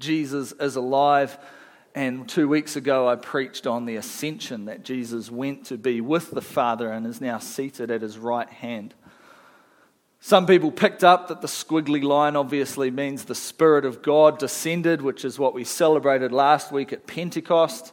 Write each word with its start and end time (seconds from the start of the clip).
Jesus 0.00 0.52
is 0.52 0.76
alive. 0.76 1.38
And 1.94 2.28
two 2.28 2.48
weeks 2.48 2.76
ago, 2.76 3.08
I 3.08 3.16
preached 3.16 3.66
on 3.66 3.84
the 3.84 3.96
ascension 3.96 4.66
that 4.66 4.84
Jesus 4.84 5.30
went 5.30 5.66
to 5.66 5.76
be 5.76 6.00
with 6.00 6.30
the 6.30 6.40
Father 6.40 6.90
and 6.90 7.06
is 7.06 7.20
now 7.20 7.38
seated 7.38 7.90
at 7.90 8.02
his 8.02 8.16
right 8.16 8.48
hand. 8.48 8.94
Some 10.20 10.46
people 10.46 10.70
picked 10.70 11.02
up 11.02 11.28
that 11.28 11.40
the 11.40 11.48
squiggly 11.48 12.02
line 12.02 12.36
obviously 12.36 12.90
means 12.90 13.24
the 13.24 13.34
Spirit 13.34 13.84
of 13.84 14.02
God 14.02 14.38
descended, 14.38 15.02
which 15.02 15.24
is 15.24 15.38
what 15.38 15.54
we 15.54 15.64
celebrated 15.64 16.30
last 16.30 16.70
week 16.70 16.92
at 16.92 17.06
Pentecost. 17.06 17.92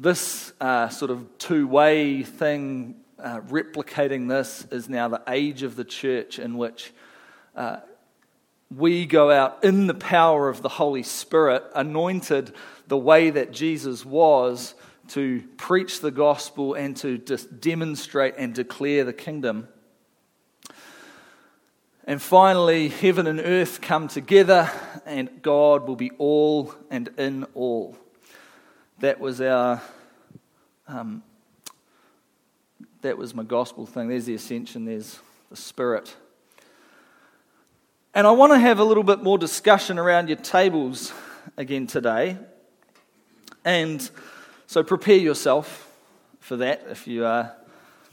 This 0.00 0.52
uh, 0.60 0.88
sort 0.88 1.10
of 1.10 1.26
two 1.38 1.66
way 1.66 2.22
thing, 2.22 2.96
uh, 3.18 3.40
replicating 3.40 4.28
this, 4.28 4.66
is 4.70 4.88
now 4.88 5.08
the 5.08 5.22
age 5.28 5.62
of 5.62 5.76
the 5.76 5.84
church 5.84 6.38
in 6.38 6.56
which 6.56 6.92
uh, 7.56 7.78
we 8.76 9.06
go 9.06 9.30
out 9.30 9.62
in 9.64 9.86
the 9.86 9.94
power 9.94 10.48
of 10.48 10.62
the 10.62 10.68
Holy 10.68 11.02
Spirit, 11.02 11.64
anointed 11.74 12.52
the 12.86 12.96
way 12.96 13.30
that 13.30 13.52
Jesus 13.52 14.04
was 14.04 14.74
to 15.08 15.42
preach 15.56 16.00
the 16.00 16.10
gospel 16.10 16.74
and 16.74 16.96
to 16.96 17.18
demonstrate 17.18 18.34
and 18.38 18.54
declare 18.54 19.04
the 19.04 19.12
kingdom. 19.12 19.68
And 22.06 22.20
finally, 22.20 22.88
heaven 22.88 23.26
and 23.26 23.40
earth 23.40 23.80
come 23.80 24.08
together, 24.08 24.70
and 25.06 25.42
God 25.42 25.86
will 25.86 25.96
be 25.96 26.10
all 26.18 26.74
and 26.90 27.08
in 27.16 27.44
all. 27.54 27.96
That 29.00 29.20
was 29.20 29.40
our. 29.40 29.82
Um, 30.86 31.22
that 33.04 33.18
was 33.18 33.34
my 33.34 33.42
gospel 33.42 33.84
thing. 33.84 34.08
There's 34.08 34.24
the 34.24 34.34
ascension, 34.34 34.86
there's 34.86 35.18
the 35.50 35.56
spirit. 35.56 36.16
And 38.16 38.28
I 38.28 38.30
want 38.30 38.52
to 38.52 38.60
have 38.60 38.78
a 38.78 38.84
little 38.84 39.02
bit 39.02 39.24
more 39.24 39.38
discussion 39.38 39.98
around 39.98 40.28
your 40.28 40.36
tables 40.36 41.12
again 41.56 41.88
today. 41.88 42.38
And 43.64 44.08
so 44.68 44.84
prepare 44.84 45.16
yourself 45.16 45.90
for 46.38 46.54
that 46.58 46.84
if 46.90 47.08
you 47.08 47.24
are 47.24 47.52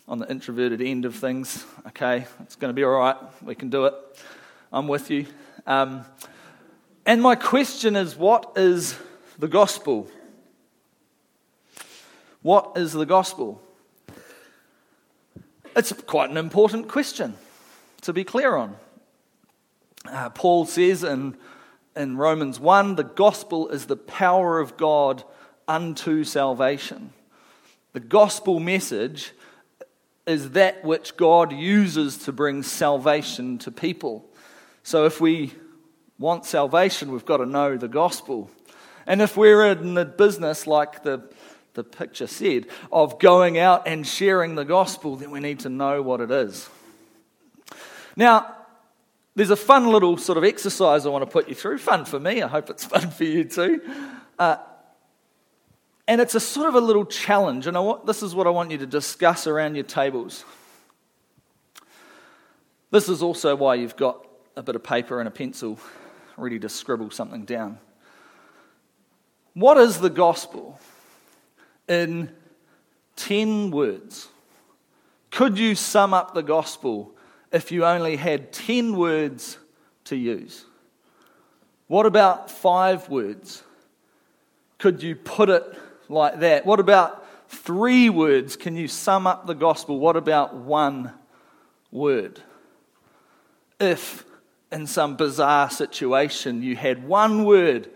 on 0.08 0.18
the 0.18 0.28
introverted 0.28 0.82
end 0.82 1.06
of 1.06 1.14
things. 1.14 1.64
Okay, 1.90 2.26
it's 2.40 2.56
going 2.56 2.70
to 2.70 2.74
be 2.74 2.84
all 2.84 2.98
right. 2.98 3.16
We 3.44 3.54
can 3.54 3.70
do 3.70 3.86
it. 3.86 3.94
I'm 4.74 4.88
with 4.88 5.12
you. 5.12 5.28
Um, 5.68 6.04
and 7.06 7.22
my 7.22 7.36
question 7.36 7.96
is 7.96 8.16
what 8.16 8.54
is 8.56 8.98
the 9.38 9.48
gospel? 9.48 10.10
What 12.42 12.72
is 12.76 12.92
the 12.92 13.06
gospel? 13.06 13.62
It's 15.76 15.92
quite 15.92 16.32
an 16.32 16.38
important 16.38 16.88
question 16.88 17.36
to 18.02 18.14
be 18.14 18.24
clear 18.24 18.56
on. 18.56 18.78
Uh, 20.06 20.30
Paul 20.30 20.66
says 20.66 21.04
in, 21.04 21.38
in 21.96 22.18
Romans 22.18 22.60
1 22.60 22.96
the 22.96 23.04
gospel 23.04 23.70
is 23.70 23.86
the 23.86 23.98
power 23.98 24.60
of 24.60 24.78
God 24.78 25.24
unto 25.68 26.24
salvation. 26.24 27.14
The 27.94 28.00
gospel 28.00 28.60
message 28.60 29.32
is 30.26 30.52
that 30.52 30.84
which 30.84 31.18
God 31.18 31.52
uses 31.52 32.18
to 32.20 32.32
bring 32.32 32.64
salvation 32.64 33.58
to 33.60 33.72
people. 33.72 34.30
So 34.84 35.06
if 35.06 35.20
we 35.20 35.54
want 36.18 36.46
salvation, 36.46 37.12
we've 37.12 37.26
got 37.26 37.38
to 37.38 37.46
know 37.46 37.78
the 37.78 37.88
gospel. 37.88 38.50
And 39.06 39.22
if 39.22 39.36
we're 39.36 39.72
in 39.72 39.96
the 39.96 40.06
business, 40.06 40.68
like 40.68 41.04
the, 41.04 41.30
the 41.74 41.84
picture 41.84 42.28
said, 42.28 42.68
of 42.92 43.20
going 43.20 43.58
out 43.58 43.88
and 43.88 44.06
sharing 44.06 44.56
the 44.56 44.64
gospel, 44.64 45.16
then 45.16 45.32
we 45.32 45.40
need 45.40 45.60
to 45.62 45.70
know 45.70 46.02
what 46.02 46.22
it 46.22 46.32
is. 46.32 46.70
Now, 48.16 48.56
there's 49.36 49.50
a 49.50 49.56
fun 49.56 49.88
little 49.88 50.18
sort 50.18 50.38
of 50.38 50.44
exercise 50.44 51.06
I 51.06 51.10
want 51.10 51.24
to 51.24 51.32
put 51.32 51.48
you 51.48 51.56
through. 51.56 51.78
Fun 51.78 52.06
for 52.06 52.20
me. 52.20 52.42
I 52.42 52.48
hope 52.48 52.70
it's 52.70 52.86
fun 52.94 53.10
for 53.10 53.24
you 53.24 53.44
too. 53.44 53.82
Uh, 54.38 54.58
and 56.08 56.20
it's 56.20 56.36
a 56.36 56.40
sort 56.40 56.68
of 56.68 56.76
a 56.76 56.82
little 56.82 57.06
challenge, 57.06 57.68
and 57.68 57.78
want, 57.78 58.06
this 58.06 58.22
is 58.22 58.36
what 58.36 58.48
I 58.48 58.50
want 58.50 58.72
you 58.72 58.78
to 58.80 58.86
discuss 58.86 59.48
around 59.48 59.76
your 59.76 59.86
tables. 59.86 60.44
This 62.90 63.08
is 63.08 63.24
also 63.24 63.56
why 63.56 63.76
you've 63.76 63.96
got 63.96 64.28
a 64.58 64.64
bit 64.64 64.76
of 64.76 64.84
paper 64.84 65.20
and 65.20 65.28
a 65.28 65.32
pencil 65.32 65.80
ready 66.36 66.60
to 66.60 66.68
scribble 66.68 67.12
something 67.12 67.46
down. 67.46 67.80
What 69.54 69.78
is 69.78 70.00
the 70.00 70.10
gospel 70.10 70.80
in 71.88 72.32
10 73.16 73.72
words? 73.72 74.28
Could 75.30 75.58
you 75.58 75.76
sum 75.76 76.14
up 76.14 76.34
the 76.34 76.44
gospel 76.44 77.16
if 77.52 77.72
you 77.72 77.86
only 77.86 78.16
had 78.16 78.52
10 78.52 78.96
words 78.96 79.58
to 80.06 80.16
use? 80.16 80.66
What 81.88 82.06
about 82.06 82.50
five 82.50 83.10
words? 83.10 83.64
Could 84.78 85.04
you 85.04 85.16
put 85.16 85.50
it 85.50 85.64
like 86.10 86.40
that? 86.40 86.66
What 86.66 86.80
about 86.80 87.26
three 87.50 88.10
words? 88.10 88.56
Can 88.56 88.76
you 88.76 88.88
sum 88.88 89.28
up 89.28 89.46
the 89.46 89.54
gospel? 89.54 90.00
What 90.00 90.16
about 90.16 90.56
one 90.56 91.12
word? 91.92 92.40
If 93.80 94.24
in 94.72 94.88
some 94.88 95.18
bizarre 95.18 95.70
situation 95.70 96.64
you 96.64 96.76
had 96.76 97.06
one 97.06 97.44
word 97.44 97.90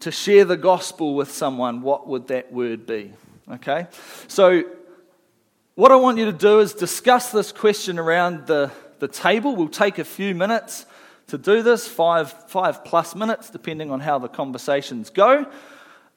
to 0.00 0.10
share 0.10 0.44
the 0.44 0.56
gospel 0.56 1.14
with 1.14 1.30
someone, 1.32 1.80
what 1.80 2.06
would 2.08 2.28
that 2.28 2.52
word 2.52 2.86
be? 2.86 3.12
Okay? 3.50 3.86
So, 4.28 4.64
what 5.74 5.90
I 5.90 5.96
want 5.96 6.18
you 6.18 6.26
to 6.26 6.32
do 6.32 6.60
is 6.60 6.74
discuss 6.74 7.32
this 7.32 7.50
question 7.50 7.98
around 7.98 8.46
the, 8.46 8.70
the 8.98 9.08
table. 9.08 9.56
We'll 9.56 9.68
take 9.68 9.98
a 9.98 10.04
few 10.04 10.34
minutes 10.34 10.84
to 11.28 11.38
do 11.38 11.62
this, 11.62 11.88
five, 11.88 12.30
five 12.50 12.84
plus 12.84 13.14
minutes, 13.14 13.48
depending 13.48 13.90
on 13.90 14.00
how 14.00 14.18
the 14.18 14.28
conversations 14.28 15.08
go. 15.08 15.46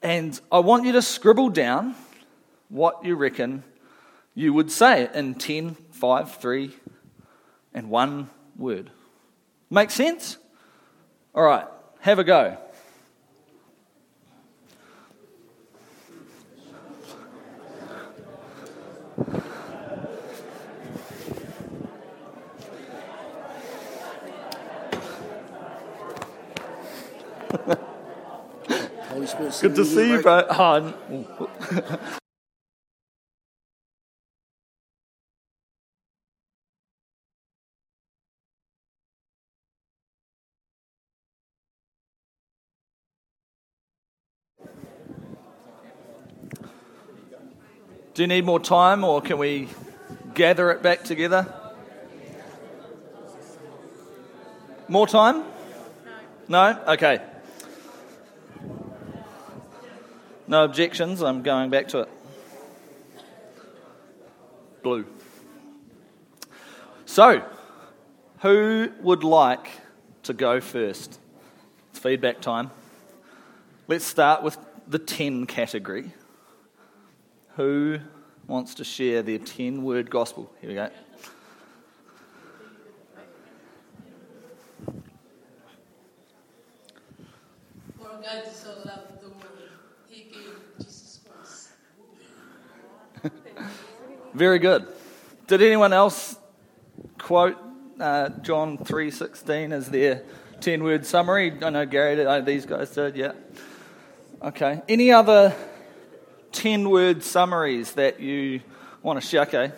And 0.02 0.38
I 0.52 0.58
want 0.58 0.84
you 0.84 0.92
to 0.92 1.02
scribble 1.02 1.48
down 1.48 1.94
what 2.68 3.02
you 3.04 3.14
reckon 3.14 3.64
you 4.34 4.52
would 4.52 4.70
say 4.70 5.08
in 5.14 5.34
10, 5.34 5.74
5, 5.90 6.36
3, 6.36 6.76
and 7.72 7.88
one 7.88 8.28
word. 8.58 8.90
Make 9.70 9.90
sense? 9.90 10.36
All 11.34 11.42
right, 11.42 11.66
have 12.00 12.18
a 12.18 12.24
go. 12.24 12.58
Good 29.34 29.74
to 29.74 29.84
see 29.84 30.10
you, 30.12 30.22
bro. 30.22 30.46
Oh, 30.48 30.94
Do 48.14 48.22
you 48.22 48.28
need 48.28 48.46
more 48.46 48.60
time 48.60 49.04
or 49.04 49.20
can 49.20 49.36
we 49.36 49.68
gather 50.34 50.70
it 50.70 50.82
back 50.82 51.04
together? 51.04 51.52
More 54.88 55.06
time? 55.06 55.44
No? 56.48 56.72
No? 56.72 56.82
Okay. 56.94 57.20
No 60.48 60.64
objections, 60.64 61.22
I'm 61.22 61.42
going 61.42 61.70
back 61.70 61.88
to 61.88 62.00
it. 62.00 62.08
Blue. 64.82 65.04
So, 67.04 67.42
who 68.40 68.92
would 69.00 69.24
like 69.24 69.68
to 70.22 70.32
go 70.32 70.60
first? 70.60 71.18
It's 71.90 71.98
feedback 71.98 72.40
time. 72.40 72.70
Let's 73.88 74.04
start 74.04 74.42
with 74.42 74.56
the 74.86 75.00
10 75.00 75.46
category. 75.46 76.12
Who 77.56 77.98
wants 78.46 78.74
to 78.76 78.84
share 78.84 79.22
their 79.22 79.38
10 79.38 79.82
word 79.82 80.10
gospel? 80.10 80.52
Here 80.60 80.70
we 80.70 80.74
go. 80.76 80.90
Very 94.36 94.58
good. 94.58 94.86
Did 95.46 95.62
anyone 95.62 95.94
else 95.94 96.36
quote 97.16 97.56
uh, 97.98 98.28
John 98.42 98.76
3.16 98.76 99.72
as 99.72 99.88
their 99.88 100.24
10-word 100.60 101.06
summary? 101.06 101.54
I 101.62 101.70
know 101.70 101.86
Gary 101.86 102.16
did. 102.16 102.26
Oh, 102.26 102.42
these 102.42 102.66
guys 102.66 102.90
did, 102.90 103.16
yeah. 103.16 103.32
Okay. 104.42 104.82
Any 104.90 105.10
other 105.10 105.54
10-word 106.52 107.22
summaries 107.22 107.92
that 107.92 108.20
you 108.20 108.60
want 109.02 109.18
to 109.18 109.26
share? 109.26 109.40
Okay. 109.44 109.72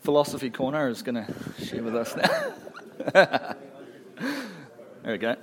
Philosophy 0.00 0.48
Corner 0.48 0.88
is 0.88 1.02
going 1.02 1.26
to 1.26 1.34
share 1.62 1.82
with 1.82 1.94
us 1.94 2.16
now. 2.16 3.54
There 5.04 5.12
we 5.12 5.18
go. 5.18 5.36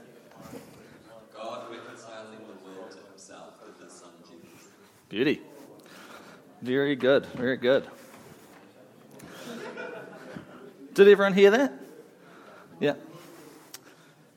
God 1.33 1.71
reconciling 1.71 2.39
the 2.45 2.69
world 2.69 2.91
to 2.91 2.97
himself 3.09 3.53
with 3.65 3.81
his 3.81 3.93
son 3.93 4.09
Jesus. 4.27 4.67
Beauty. 5.09 5.41
Very 6.65 6.95
good. 6.95 7.27
Very 7.27 7.57
good. 7.57 7.85
Did 10.95 11.07
everyone 11.07 11.33
hear 11.33 11.51
that? 11.51 11.73
Yeah. 12.79 12.95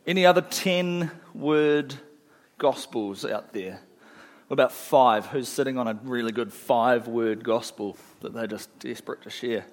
Any 0.07 0.27
other 0.27 0.43
10 0.43 1.11
word 1.33 1.95
gospels 2.59 3.25
out 3.25 3.55
there? 3.55 3.81
About 4.51 4.73
five? 4.73 5.25
Who's 5.25 5.49
sitting 5.49 5.79
on 5.79 5.89
a 5.89 5.99
really 6.03 6.31
good 6.31 6.53
five 6.53 7.09
word 7.09 7.45
gospel 7.45 7.97
that 8.21 8.35
they're 8.35 8.47
just 8.47 8.79
desperate 8.79 9.23
to 9.23 9.31
share? 9.31 9.65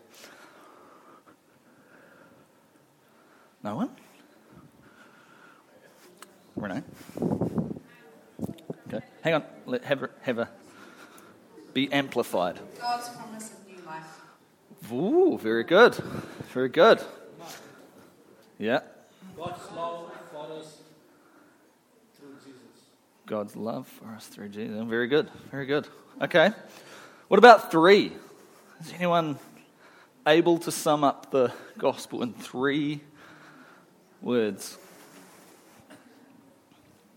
No 3.64 3.76
one? 3.76 3.90
Renee? 6.56 6.84
Okay. 8.88 9.06
Hang 9.24 9.34
on. 9.34 9.44
Let, 9.66 9.84
have, 9.84 10.10
have 10.22 10.40
a. 10.40 10.50
Be 11.76 11.92
amplified. 11.92 12.58
God's 12.80 13.10
promise 13.10 13.52
of 13.52 13.68
new 13.68 13.86
life. 13.86 14.22
Ooh, 14.94 15.38
very 15.38 15.66
good. 15.66 15.94
Very 16.54 16.70
good. 16.70 17.04
Yeah. 18.58 18.80
God's 19.36 19.72
love 19.76 20.10
for 20.32 20.54
us 20.54 20.78
through 22.18 22.36
Jesus. 22.46 22.56
God's 23.26 23.58
love 23.58 23.88
for 23.90 24.08
us 24.16 24.26
through 24.28 24.48
Jesus. 24.50 24.82
Very 24.86 25.10
good. 25.10 25.30
Very 25.52 25.66
good. 25.66 25.86
Okay. 26.22 26.52
What 27.28 27.40
about 27.40 27.72
three? 27.72 28.14
Is 28.80 28.94
anyone 28.94 29.38
able 30.26 30.60
to 30.60 30.72
sum 30.72 31.04
up 31.04 31.30
the 31.30 31.52
gospel 31.78 32.24
in 32.24 32.32
three 32.32 33.02
words? 34.22 34.78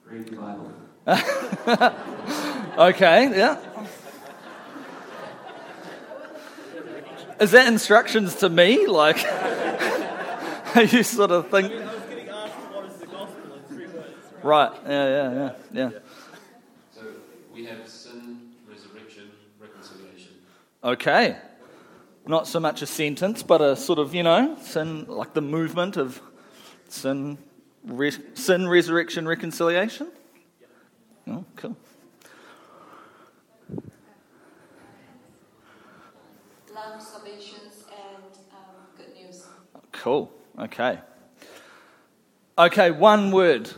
Read 0.04 0.26
the 0.26 0.37
Bible. 0.37 0.72
Okay, 2.78 3.37
yeah. 3.37 3.58
Is 7.40 7.52
that 7.52 7.69
instructions 7.69 8.35
to 8.37 8.49
me? 8.49 8.87
Like, 8.87 9.25
are 10.75 10.82
you 10.82 11.02
sort 11.05 11.31
of 11.31 11.49
think. 11.50 11.73
I 11.73 11.85
was 11.85 12.02
getting 12.08 12.29
asked 12.29 12.55
what 12.73 12.85
is 12.87 12.96
the 12.96 13.06
gospel 13.06 13.55
in 13.55 13.62
three 13.76 13.87
words. 13.87 14.08
Right, 14.43 14.73
yeah, 14.85 15.08
yeah, 15.08 15.32
yeah, 15.32 15.52
yeah. 15.73 15.90
So 16.94 17.02
we 17.55 17.67
have 17.67 17.88
sin, 17.88 18.40
resurrection, 18.69 19.31
reconciliation. 19.61 20.32
Okay. 20.82 21.37
Not 22.26 22.49
so 22.49 22.58
much 22.58 22.82
a 22.82 22.87
sentence, 22.87 23.43
but 23.43 23.61
a 23.61 23.76
sort 23.76 24.00
of, 24.00 24.14
you 24.14 24.25
know, 24.25 24.56
sin, 24.61 25.06
like 25.06 25.32
the 25.32 25.40
movement 25.40 25.96
of 25.96 26.20
sin, 26.88 27.38
re- 27.85 28.12
sin, 28.35 28.69
resurrection, 28.69 29.29
reconciliation. 29.29 30.08
Oh, 31.29 31.44
cool. 31.56 31.76
Love, 36.88 37.02
salvations, 37.02 37.85
and 37.90 38.25
um, 38.52 38.87
good 38.96 39.14
news. 39.14 39.44
Cool. 39.93 40.32
Okay. 40.58 40.99
Okay, 42.56 42.90
one 42.90 43.31
word. 43.31 43.70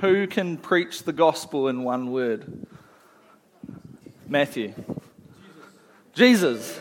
Who 0.00 0.26
can 0.26 0.56
preach 0.56 1.02
the 1.02 1.12
gospel 1.12 1.68
in 1.68 1.82
one 1.82 2.10
word? 2.10 2.66
Matthew. 4.26 4.72
Jesus. 6.14 6.80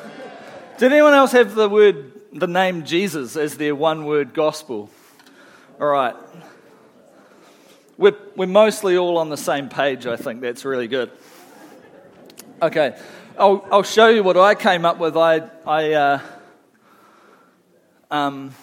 Did 0.77 0.93
anyone 0.93 1.13
else 1.13 1.33
have 1.33 1.53
the 1.53 1.67
word, 1.67 2.13
the 2.31 2.47
name 2.47 2.85
Jesus 2.85 3.35
as 3.35 3.57
their 3.57 3.75
one 3.75 4.05
word 4.05 4.33
gospel? 4.33 4.89
All 5.81 5.87
right. 5.87 6.15
We're, 7.97 8.15
we're 8.37 8.45
mostly 8.45 8.95
all 8.95 9.17
on 9.17 9.29
the 9.29 9.37
same 9.37 9.67
page, 9.67 10.05
I 10.07 10.15
think. 10.15 10.39
That's 10.39 10.63
really 10.63 10.87
good. 10.87 11.11
Okay. 12.61 12.97
I'll, 13.37 13.65
I'll 13.69 13.83
show 13.83 14.07
you 14.07 14.23
what 14.23 14.37
I 14.37 14.55
came 14.55 14.85
up 14.85 14.97
with. 14.97 15.17
I, 15.17 15.49
I, 15.65 15.93
uh, 15.93 16.19
um, 18.09 18.55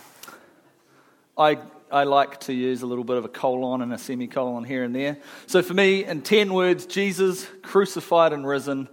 I, 1.37 1.59
I 1.91 2.05
like 2.05 2.41
to 2.41 2.55
use 2.55 2.81
a 2.81 2.87
little 2.87 3.05
bit 3.05 3.19
of 3.19 3.27
a 3.27 3.29
colon 3.29 3.83
and 3.83 3.93
a 3.93 3.99
semicolon 3.99 4.65
here 4.65 4.83
and 4.83 4.95
there. 4.95 5.19
So 5.47 5.61
for 5.63 5.75
me, 5.75 6.07
in 6.07 6.23
10 6.23 6.55
words, 6.55 6.87
Jesus, 6.87 7.47
crucified 7.63 8.33
and 8.33 8.47
risen, 8.47 8.89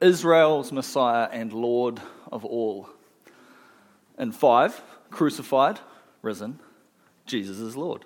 Israel's 0.00 0.72
Messiah 0.72 1.28
and 1.30 1.52
Lord 1.52 2.00
of 2.32 2.44
all. 2.44 2.88
In 4.18 4.32
five, 4.32 4.82
crucified, 5.10 5.78
risen, 6.22 6.58
Jesus 7.26 7.58
is 7.58 7.76
Lord. 7.76 8.04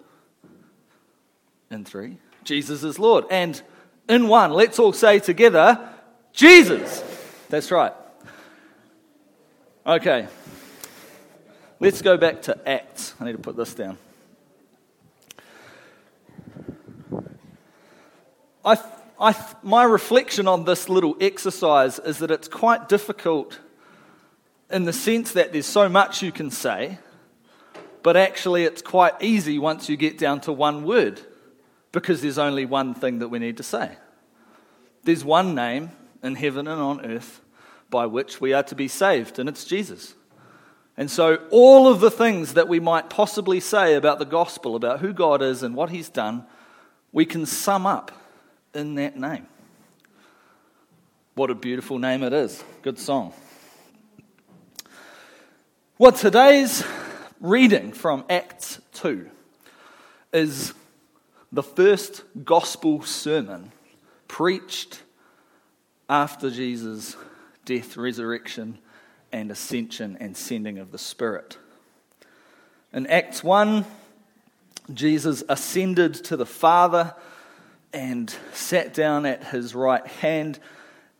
In 1.70 1.86
three, 1.86 2.18
Jesus 2.42 2.84
is 2.84 2.98
Lord. 2.98 3.24
And 3.30 3.60
in 4.10 4.28
one, 4.28 4.50
let's 4.50 4.78
all 4.78 4.92
say 4.92 5.20
together, 5.20 5.88
Jesus. 6.34 7.02
That's 7.54 7.70
right. 7.70 7.92
Okay. 9.86 10.26
Let's 11.78 12.02
go 12.02 12.16
back 12.16 12.42
to 12.42 12.68
Acts. 12.68 13.14
I 13.20 13.26
need 13.26 13.30
to 13.30 13.38
put 13.38 13.56
this 13.56 13.72
down. 13.74 13.96
I, 18.64 18.76
I, 19.20 19.36
my 19.62 19.84
reflection 19.84 20.48
on 20.48 20.64
this 20.64 20.88
little 20.88 21.16
exercise 21.20 22.00
is 22.00 22.18
that 22.18 22.32
it's 22.32 22.48
quite 22.48 22.88
difficult 22.88 23.60
in 24.68 24.82
the 24.82 24.92
sense 24.92 25.30
that 25.34 25.52
there's 25.52 25.64
so 25.64 25.88
much 25.88 26.22
you 26.22 26.32
can 26.32 26.50
say, 26.50 26.98
but 28.02 28.16
actually 28.16 28.64
it's 28.64 28.82
quite 28.82 29.14
easy 29.20 29.60
once 29.60 29.88
you 29.88 29.96
get 29.96 30.18
down 30.18 30.40
to 30.40 30.52
one 30.52 30.82
word 30.82 31.20
because 31.92 32.20
there's 32.20 32.36
only 32.36 32.64
one 32.64 32.94
thing 32.94 33.20
that 33.20 33.28
we 33.28 33.38
need 33.38 33.58
to 33.58 33.62
say. 33.62 33.92
There's 35.04 35.24
one 35.24 35.54
name 35.54 35.92
in 36.20 36.34
heaven 36.34 36.66
and 36.66 36.82
on 36.82 37.06
earth 37.06 37.42
by 37.94 38.06
which 38.06 38.40
we 38.40 38.52
are 38.52 38.64
to 38.64 38.74
be 38.74 38.88
saved, 38.88 39.38
and 39.38 39.48
it's 39.48 39.64
Jesus. 39.64 40.16
And 40.96 41.08
so, 41.08 41.36
all 41.52 41.86
of 41.86 42.00
the 42.00 42.10
things 42.10 42.54
that 42.54 42.66
we 42.66 42.80
might 42.80 43.08
possibly 43.08 43.60
say 43.60 43.94
about 43.94 44.18
the 44.18 44.24
gospel, 44.24 44.74
about 44.74 44.98
who 44.98 45.12
God 45.12 45.42
is 45.42 45.62
and 45.62 45.76
what 45.76 45.90
He's 45.90 46.08
done, 46.08 46.44
we 47.12 47.24
can 47.24 47.46
sum 47.46 47.86
up 47.86 48.10
in 48.74 48.96
that 48.96 49.16
name. 49.16 49.46
What 51.36 51.50
a 51.50 51.54
beautiful 51.54 52.00
name 52.00 52.24
it 52.24 52.32
is. 52.32 52.64
Good 52.82 52.98
song. 52.98 53.32
Well, 55.96 56.10
today's 56.10 56.84
reading 57.40 57.92
from 57.92 58.24
Acts 58.28 58.80
2 58.94 59.30
is 60.32 60.74
the 61.52 61.62
first 61.62 62.24
gospel 62.44 63.04
sermon 63.04 63.70
preached 64.26 65.04
after 66.08 66.50
Jesus' 66.50 67.16
death, 67.64 67.96
resurrection, 67.96 68.78
and 69.32 69.50
ascension 69.50 70.16
and 70.20 70.36
sending 70.36 70.78
of 70.78 70.92
the 70.92 70.98
Spirit. 70.98 71.58
In 72.92 73.06
Acts 73.08 73.42
1, 73.42 73.84
Jesus 74.92 75.42
ascended 75.48 76.14
to 76.14 76.36
the 76.36 76.46
Father 76.46 77.14
and 77.92 78.34
sat 78.52 78.92
down 78.92 79.24
at 79.24 79.44
his 79.44 79.74
right 79.74 80.06
hand, 80.06 80.58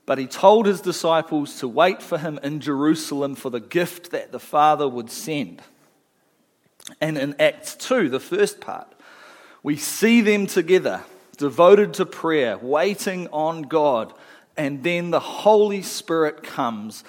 but 0.06 0.18
he 0.18 0.26
told 0.26 0.66
his 0.66 0.80
disciples 0.80 1.58
to 1.60 1.68
wait 1.68 2.02
for 2.02 2.18
him 2.18 2.38
in 2.42 2.60
Jerusalem 2.60 3.34
for 3.34 3.50
the 3.50 3.60
gift 3.60 4.10
that 4.10 4.32
the 4.32 4.40
Father 4.40 4.88
would 4.88 5.10
send. 5.10 5.62
And 7.00 7.16
in 7.16 7.34
Acts 7.40 7.74
2, 7.76 8.10
the 8.10 8.20
first 8.20 8.60
part, 8.60 8.92
we 9.62 9.76
see 9.76 10.20
them 10.20 10.46
together, 10.46 11.02
devoted 11.38 11.94
to 11.94 12.06
prayer, 12.06 12.58
waiting 12.58 13.28
on 13.28 13.62
God, 13.62 14.12
and 14.56 14.82
then 14.82 15.11
the 15.11 15.20
Holy 15.20 15.82
Spirit 15.82 16.42
comes 16.42 17.04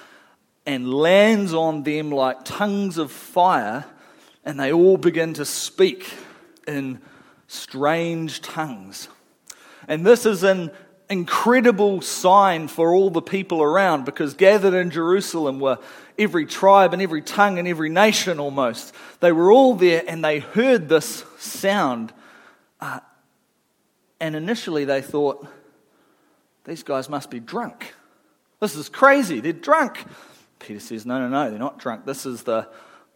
and 0.65 0.91
lands 0.91 1.53
on 1.53 1.83
them 1.83 2.09
like 2.09 2.43
tongues 2.43 2.97
of 2.97 3.11
fire, 3.11 3.85
and 4.43 4.59
they 4.59 4.71
all 4.71 4.97
begin 4.97 5.33
to 5.35 5.45
speak 5.45 6.11
in 6.67 6.99
strange 7.47 8.41
tongues. 8.41 9.07
And 9.87 10.05
this 10.05 10.25
is 10.25 10.43
an 10.43 10.71
incredible 11.09 12.01
sign 12.01 12.67
for 12.67 12.93
all 12.93 13.11
the 13.11 13.21
people 13.21 13.61
around 13.61 14.05
because 14.05 14.33
gathered 14.33 14.73
in 14.73 14.89
Jerusalem 14.89 15.59
were 15.59 15.77
every 16.17 16.45
tribe 16.45 16.93
and 16.93 17.01
every 17.01 17.21
tongue 17.21 17.59
and 17.59 17.67
every 17.67 17.89
nation 17.89 18.39
almost. 18.39 18.93
They 19.19 19.31
were 19.31 19.51
all 19.51 19.75
there 19.75 20.03
and 20.07 20.23
they 20.23 20.39
heard 20.39 20.89
this 20.89 21.23
sound. 21.37 22.11
Uh, 22.79 23.01
and 24.19 24.35
initially 24.35 24.85
they 24.85 25.01
thought, 25.01 25.47
these 26.65 26.83
guys 26.83 27.09
must 27.09 27.29
be 27.29 27.39
drunk. 27.39 27.93
This 28.59 28.75
is 28.75 28.89
crazy. 28.89 29.39
They're 29.39 29.53
drunk. 29.53 30.03
Peter 30.59 30.79
says, 30.79 31.05
No, 31.05 31.19
no, 31.19 31.29
no, 31.29 31.49
they're 31.49 31.59
not 31.59 31.79
drunk. 31.79 32.05
This 32.05 32.25
is, 32.25 32.43
the, 32.43 32.67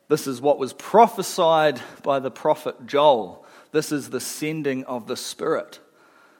this 0.07 0.27
is 0.27 0.39
what 0.39 0.59
was 0.59 0.73
prophesied 0.73 1.81
by 2.03 2.19
the 2.19 2.31
prophet 2.31 2.85
Joel. 2.85 3.45
This 3.71 3.91
is 3.91 4.09
the 4.09 4.19
sending 4.19 4.83
of 4.85 5.07
the 5.07 5.17
Spirit. 5.17 5.79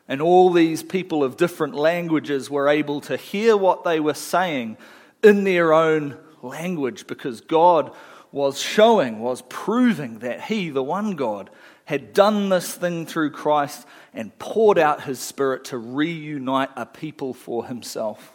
And 0.07 0.21
all 0.21 0.51
these 0.51 0.81
people 0.81 1.23
of 1.23 1.37
different 1.37 1.75
languages 1.75 2.49
were 2.49 2.67
able 2.67 3.01
to 3.01 3.15
hear 3.15 3.55
what 3.55 3.83
they 3.83 3.99
were 3.99 4.15
saying 4.15 4.77
in 5.23 5.43
their 5.43 5.71
own 5.73 6.17
language 6.41 7.05
because 7.05 7.41
God 7.41 7.91
was 8.31 8.59
showing, 8.59 9.19
was 9.19 9.43
proving 9.49 10.19
that 10.19 10.41
he, 10.41 10.69
the 10.69 10.83
one 10.83 11.15
God, 11.15 11.49
had 11.89 12.13
done 12.13 12.50
this 12.50 12.75
thing 12.75 13.03
through 13.03 13.31
Christ 13.31 13.88
and 14.13 14.38
poured 14.38 14.77
out 14.77 15.05
his 15.05 15.19
Spirit 15.19 15.65
to 15.65 15.77
reunite 15.79 16.69
a 16.75 16.86
people 16.86 17.34
for 17.34 17.65
himself. 17.65 18.31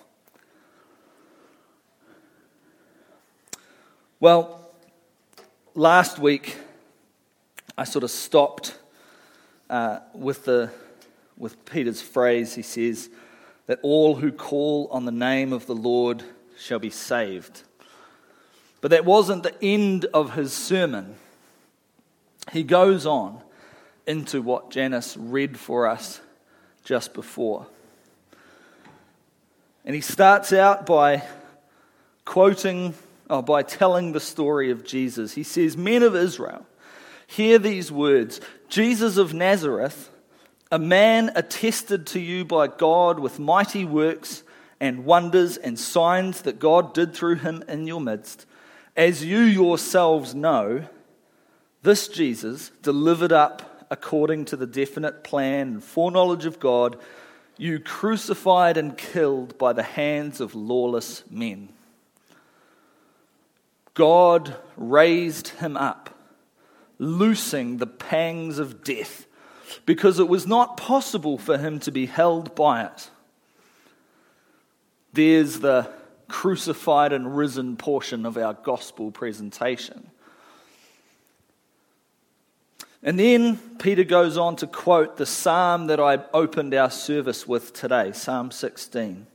Well, 4.19 4.69
last 5.77 6.19
week 6.19 6.57
I 7.79 7.85
sort 7.85 8.03
of 8.03 8.11
stopped 8.11 8.77
uh, 9.71 10.01
with, 10.13 10.47
the, 10.47 10.73
with 11.37 11.65
Peter's 11.65 12.03
phrase. 12.03 12.57
He 12.57 12.63
says 12.63 13.09
that 13.69 13.79
all 13.85 14.17
who 14.17 14.33
call 14.33 14.89
on 14.91 15.05
the 15.05 15.13
name 15.13 15.53
of 15.53 15.67
the 15.67 15.77
Lord 15.77 16.25
shall 16.59 16.81
be 16.81 16.91
saved. 16.91 17.63
But 18.81 18.91
that 18.91 19.05
wasn't 19.05 19.45
the 19.45 19.55
end 19.63 20.07
of 20.07 20.35
his 20.35 20.53
sermon. 20.53 21.15
He 22.51 22.65
goes 22.65 23.07
on 23.07 23.44
into 24.07 24.43
what 24.43 24.71
Janice 24.71 25.17
read 25.17 25.59
for 25.59 25.87
us 25.87 26.21
just 26.85 27.15
before. 27.15 27.67
And 29.85 29.95
he 29.95 30.01
starts 30.01 30.53
out 30.53 30.87
by 30.87 31.23
quoting, 32.25 32.95
or 33.29 33.43
by 33.43 33.63
telling 33.63 34.13
the 34.13 34.21
story 34.21 34.71
of 34.71 34.85
Jesus. 34.85 35.35
He 35.35 35.43
says, 35.43 35.77
Men 35.77 36.03
of 36.03 36.17
Israel, 36.17 36.67
hear 37.27 37.59
these 37.59 37.91
words 37.93 38.41
Jesus 38.69 39.17
of 39.17 39.35
Nazareth, 39.35 40.11
a 40.71 40.79
man 40.79 41.31
attested 41.35 42.07
to 42.09 42.21
you 42.21 42.45
by 42.45 42.67
God 42.67 43.19
with 43.19 43.39
mighty 43.39 43.85
works 43.85 44.43
and 44.81 45.05
wonders 45.05 45.57
and 45.57 45.79
signs 45.79 46.43
that 46.43 46.59
God 46.59 46.95
did 46.95 47.15
through 47.15 47.37
him 47.37 47.63
in 47.69 47.87
your 47.87 48.01
midst 48.01 48.47
as 48.97 49.25
you 49.25 49.41
yourselves 49.41 50.35
know, 50.35 50.85
this 51.83 52.09
Jesus, 52.09 52.71
delivered 52.83 53.33
up 53.33 53.74
according 53.95 54.45
to 54.45 54.57
the 54.57 54.67
definite 54.67 55.23
plan 55.23 55.69
and 55.69 55.85
foreknowledge 55.85 56.47
of 56.47 56.59
God, 56.59 56.99
you 57.57 57.79
crucified 57.79 58.77
and 58.77 58.99
killed 58.99 59.57
by 59.57 59.73
the 59.73 59.85
hands 59.85 60.41
of 60.41 60.57
lawless 60.57 61.23
men. 61.31 61.69
God 63.95 64.57
raised 64.77 65.47
him 65.47 65.77
up, 65.77 66.11
loosing 66.99 67.77
the 67.77 67.87
pangs 67.87 68.59
of 68.59 68.83
death, 68.83 69.27
because 69.87 70.19
it 70.19 70.27
was 70.27 70.45
not 70.45 70.77
possible 70.77 71.39
for 71.39 71.57
him 71.57 71.79
to 71.79 71.93
be 71.93 72.07
held 72.07 72.57
by 72.57 72.83
it. 72.83 73.11
There's 75.13 75.61
the 75.61 75.89
crucified 76.27 77.13
and 77.13 77.37
risen 77.37 77.77
portion 77.77 78.27
of 78.27 78.37
our 78.37 78.55
gospel 78.55 79.13
presentation. 79.13 80.11
And 83.07 83.19
then 83.19 83.59
Peter 83.79 84.03
goes 84.03 84.39
on 84.39 84.57
to 84.57 84.67
quote 84.67 85.19
the 85.19 85.27
psalm 85.27 85.89
that 85.89 86.01
I 86.01 86.25
opened 86.33 86.73
our 86.73 86.91
service 86.91 87.47
with 87.47 87.75
today, 87.75 88.13
Psalm 88.13 88.51
16. 88.51 89.27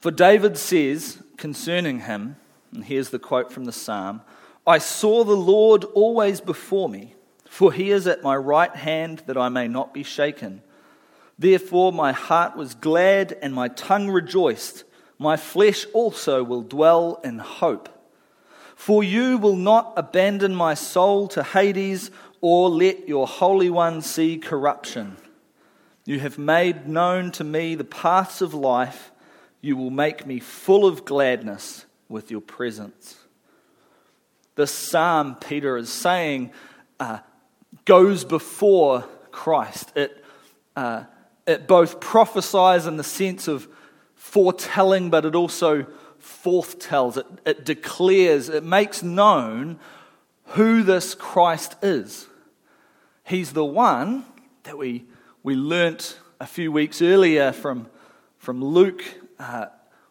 For 0.00 0.10
David 0.10 0.58
says 0.58 1.22
concerning 1.38 2.00
him, 2.00 2.36
and 2.70 2.84
here's 2.84 3.08
the 3.08 3.18
quote 3.18 3.50
from 3.50 3.64
the 3.64 3.72
psalm 3.72 4.20
I 4.66 4.76
saw 4.76 5.24
the 5.24 5.36
Lord 5.36 5.84
always 5.84 6.42
before 6.42 6.90
me, 6.90 7.14
for 7.48 7.72
he 7.72 7.90
is 7.90 8.06
at 8.06 8.22
my 8.22 8.36
right 8.36 8.76
hand 8.76 9.22
that 9.26 9.38
I 9.38 9.48
may 9.48 9.66
not 9.66 9.94
be 9.94 10.02
shaken. 10.02 10.62
Therefore, 11.38 11.92
my 11.94 12.12
heart 12.12 12.56
was 12.56 12.74
glad 12.74 13.38
and 13.40 13.54
my 13.54 13.68
tongue 13.68 14.10
rejoiced. 14.10 14.84
My 15.18 15.38
flesh 15.38 15.86
also 15.94 16.44
will 16.44 16.62
dwell 16.62 17.20
in 17.24 17.38
hope. 17.38 17.88
For 18.74 19.02
you 19.02 19.38
will 19.38 19.56
not 19.56 19.92
abandon 19.96 20.54
my 20.54 20.74
soul 20.74 21.28
to 21.28 21.42
Hades 21.42 22.10
or 22.40 22.68
let 22.68 23.08
your 23.08 23.26
Holy 23.26 23.70
One 23.70 24.02
see 24.02 24.36
corruption. 24.36 25.16
You 26.04 26.20
have 26.20 26.36
made 26.36 26.86
known 26.86 27.30
to 27.32 27.44
me 27.44 27.74
the 27.74 27.84
paths 27.84 28.42
of 28.42 28.52
life. 28.52 29.10
You 29.60 29.76
will 29.76 29.90
make 29.90 30.26
me 30.26 30.40
full 30.40 30.84
of 30.84 31.04
gladness 31.04 31.86
with 32.08 32.30
your 32.30 32.42
presence. 32.42 33.16
The 34.56 34.66
psalm, 34.66 35.36
Peter 35.36 35.76
is 35.76 35.90
saying, 35.90 36.52
uh, 37.00 37.20
goes 37.86 38.24
before 38.24 39.04
Christ. 39.30 39.92
It 39.96 40.24
uh, 40.76 41.04
it 41.46 41.66
both 41.66 42.00
prophesies 42.00 42.86
in 42.86 42.96
the 42.96 43.04
sense 43.04 43.48
of 43.48 43.68
foretelling, 44.14 45.10
but 45.10 45.24
it 45.24 45.34
also 45.34 45.86
forthtells, 46.24 47.16
it, 47.16 47.26
it 47.44 47.64
declares, 47.64 48.48
it 48.48 48.64
makes 48.64 49.02
known 49.02 49.78
who 50.48 50.82
this 50.82 51.14
Christ 51.14 51.76
is. 51.82 52.26
He's 53.24 53.52
the 53.52 53.64
one 53.64 54.24
that 54.64 54.76
we, 54.76 55.04
we 55.42 55.54
learnt 55.54 56.18
a 56.40 56.46
few 56.46 56.72
weeks 56.72 57.00
earlier 57.00 57.52
from, 57.52 57.88
from 58.38 58.64
Luke, 58.64 59.02
uh, 59.38 59.66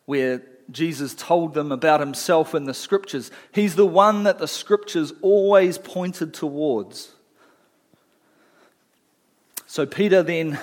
where 0.05 0.43
Jesus 0.71 1.13
told 1.13 1.53
them 1.53 1.71
about 1.71 1.99
himself 1.99 2.55
in 2.55 2.65
the 2.65 2.73
scriptures. 2.73 3.29
He's 3.51 3.75
the 3.75 3.85
one 3.85 4.23
that 4.23 4.39
the 4.39 4.47
scriptures 4.47 5.13
always 5.21 5.77
pointed 5.77 6.33
towards. 6.33 7.11
So 9.67 9.85
Peter 9.85 10.23
then 10.23 10.59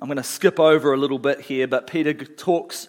I'm 0.00 0.08
going 0.08 0.16
to 0.16 0.22
skip 0.22 0.60
over 0.60 0.92
a 0.92 0.96
little 0.96 1.18
bit 1.18 1.40
here, 1.40 1.66
but 1.66 1.86
Peter 1.86 2.12
talks 2.12 2.88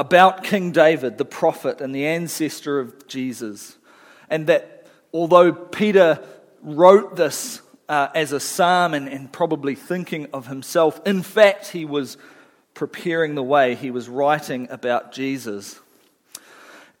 about 0.00 0.42
King 0.42 0.72
David, 0.72 1.18
the 1.18 1.26
prophet 1.26 1.82
and 1.82 1.94
the 1.94 2.06
ancestor 2.06 2.80
of 2.80 3.06
Jesus. 3.06 3.76
And 4.30 4.46
that 4.46 4.86
although 5.12 5.52
Peter 5.52 6.24
wrote 6.62 7.16
this 7.16 7.60
uh, 7.86 8.08
as 8.14 8.32
a 8.32 8.40
psalm 8.40 8.94
and, 8.94 9.08
and 9.08 9.30
probably 9.30 9.74
thinking 9.74 10.26
of 10.32 10.46
himself, 10.46 11.06
in 11.06 11.22
fact, 11.22 11.68
he 11.68 11.84
was 11.84 12.16
preparing 12.72 13.34
the 13.34 13.42
way, 13.42 13.74
he 13.74 13.90
was 13.90 14.08
writing 14.08 14.68
about 14.70 15.12
Jesus. 15.12 15.78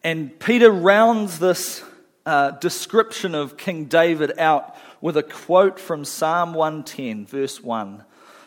And 0.04 0.38
Peter 0.38 0.70
rounds 0.70 1.38
this 1.38 1.82
uh, 2.26 2.50
description 2.50 3.34
of 3.34 3.56
King 3.56 3.86
David 3.86 4.38
out 4.38 4.76
with 5.00 5.16
a 5.16 5.22
quote 5.22 5.80
from 5.80 6.04
Psalm 6.04 6.52
110, 6.52 7.24
verse 7.24 7.62
1. 7.62 8.04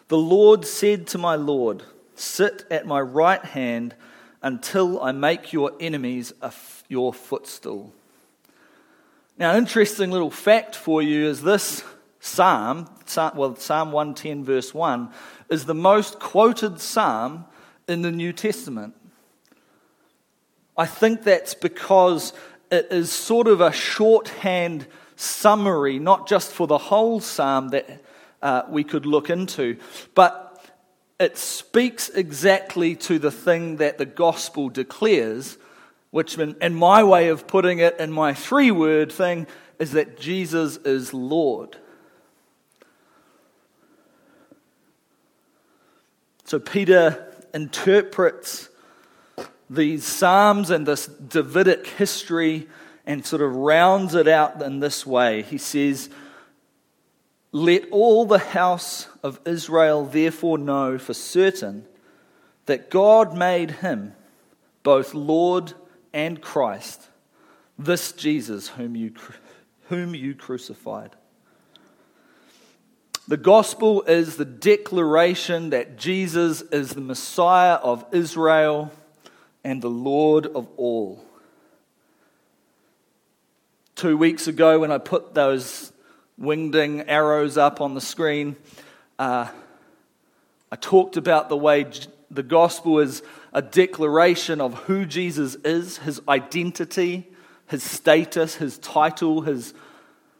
The 0.09 0.17
Lord 0.17 0.63
said 0.63 1.07
to 1.07 1.17
my 1.17 1.33
Lord, 1.33 1.81
Sit 2.13 2.65
at 2.69 2.85
my 2.85 3.01
right 3.01 3.43
hand 3.43 3.95
until 4.43 5.01
I 5.01 5.13
make 5.13 5.53
your 5.53 5.71
enemies 5.79 6.33
your 6.89 7.13
footstool. 7.13 7.93
Now, 9.37 9.55
interesting 9.55 10.11
little 10.11 10.29
fact 10.29 10.75
for 10.75 11.01
you 11.01 11.25
is 11.25 11.41
this 11.41 11.83
psalm, 12.19 12.87
well, 13.35 13.55
Psalm 13.55 13.91
110, 13.91 14.43
verse 14.43 14.73
1, 14.73 15.09
is 15.49 15.65
the 15.65 15.73
most 15.73 16.19
quoted 16.19 16.79
psalm 16.79 17.45
in 17.87 18.01
the 18.01 18.11
New 18.11 18.31
Testament. 18.31 18.93
I 20.77 20.85
think 20.85 21.23
that's 21.23 21.53
because 21.53 22.33
it 22.71 22.87
is 22.91 23.11
sort 23.11 23.47
of 23.47 23.61
a 23.61 23.71
shorthand 23.71 24.87
summary, 25.15 25.99
not 25.99 26.27
just 26.27 26.51
for 26.51 26.67
the 26.67 26.77
whole 26.77 27.19
psalm 27.19 27.69
that 27.69 28.03
uh, 28.41 28.63
we 28.67 28.83
could 28.83 29.05
look 29.05 29.29
into. 29.29 29.77
But 30.15 30.52
it 31.19 31.37
speaks 31.37 32.09
exactly 32.09 32.95
to 32.95 33.19
the 33.19 33.31
thing 33.31 33.77
that 33.77 33.97
the 33.97 34.05
gospel 34.05 34.69
declares, 34.69 35.57
which, 36.11 36.37
in, 36.37 36.55
in 36.61 36.75
my 36.75 37.03
way 37.03 37.29
of 37.29 37.47
putting 37.47 37.79
it, 37.79 37.99
in 37.99 38.11
my 38.11 38.33
three 38.33 38.71
word 38.71 39.11
thing, 39.11 39.47
is 39.79 39.91
that 39.91 40.19
Jesus 40.19 40.77
is 40.77 41.13
Lord. 41.13 41.77
So 46.45 46.59
Peter 46.59 47.33
interprets 47.53 48.69
these 49.69 50.05
Psalms 50.05 50.69
and 50.69 50.85
this 50.85 51.07
Davidic 51.07 51.87
history 51.87 52.67
and 53.05 53.25
sort 53.25 53.41
of 53.41 53.55
rounds 53.55 54.13
it 54.15 54.27
out 54.27 54.61
in 54.61 54.79
this 54.79 55.05
way. 55.05 55.41
He 55.41 55.57
says, 55.57 56.09
let 57.53 57.87
all 57.91 58.25
the 58.25 58.39
house 58.39 59.07
of 59.21 59.39
Israel 59.45 60.05
therefore 60.05 60.57
know 60.57 60.97
for 60.97 61.13
certain 61.13 61.85
that 62.65 62.89
God 62.89 63.37
made 63.37 63.69
him 63.69 64.13
both 64.81 65.13
Lord 65.13 65.73
and 66.11 66.41
Christ, 66.41 67.07
this 67.77 68.11
Jesus 68.11 68.69
whom 68.69 68.95
you, 68.95 69.13
whom 69.89 70.15
you 70.15 70.33
crucified. 70.33 71.11
The 73.27 73.37
gospel 73.37 74.01
is 74.01 74.35
the 74.35 74.45
declaration 74.45 75.69
that 75.69 75.95
Jesus 75.95 76.61
is 76.63 76.89
the 76.89 77.01
Messiah 77.01 77.75
of 77.75 78.03
Israel 78.11 78.91
and 79.63 79.81
the 79.81 79.89
Lord 79.89 80.47
of 80.47 80.67
all. 80.75 81.23
Two 83.95 84.17
weeks 84.17 84.47
ago, 84.47 84.79
when 84.79 84.91
I 84.91 84.97
put 84.97 85.35
those 85.35 85.92
wingding 86.39 87.05
arrows 87.07 87.57
up 87.57 87.81
on 87.81 87.93
the 87.93 88.01
screen. 88.01 88.55
Uh, 89.19 89.47
I 90.71 90.75
talked 90.75 91.17
about 91.17 91.49
the 91.49 91.57
way 91.57 91.85
the 92.31 92.43
gospel 92.43 92.99
is 92.99 93.21
a 93.53 93.61
declaration 93.61 94.59
of 94.59 94.73
who 94.85 95.05
Jesus 95.05 95.55
is, 95.63 95.97
his 95.97 96.21
identity, 96.27 97.29
his 97.67 97.83
status, 97.83 98.55
his 98.55 98.77
title, 98.79 99.41
his, 99.41 99.73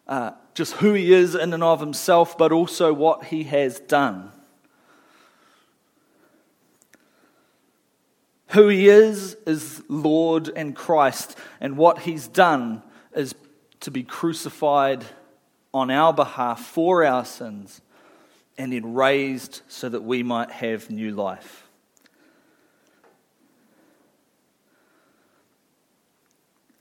uh, 0.08 0.32
just 0.56 0.74
who 0.74 0.94
he 0.94 1.14
is 1.14 1.36
in 1.36 1.54
and 1.54 1.64
of 1.64 1.80
himself, 1.80 2.38
but 2.38 2.52
also 2.52 2.92
what 2.94 3.26
he 3.26 3.44
has 3.44 3.80
done. 3.80 4.32
Who 8.50 8.68
he 8.68 8.88
is 8.88 9.36
is 9.48 9.84
Lord 9.88 10.50
and 10.56 10.76
Christ, 10.76 11.38
and 11.60 11.78
what 11.78 12.00
he's 12.00 12.28
done 12.28 12.84
is 13.16 13.34
to 13.80 13.92
be 13.92 14.04
crucified 14.04 15.04
on 15.74 15.90
our 15.90 16.14
behalf 16.14 16.64
for 16.64 17.04
our 17.04 17.26
sins 17.26 17.82
and 18.58 18.72
then 18.72 18.94
raised 18.94 19.62
so 19.68 19.90
that 19.90 20.04
we 20.04 20.22
might 20.22 20.52
have 20.52 20.90
new 20.90 21.12
life. 21.12 21.68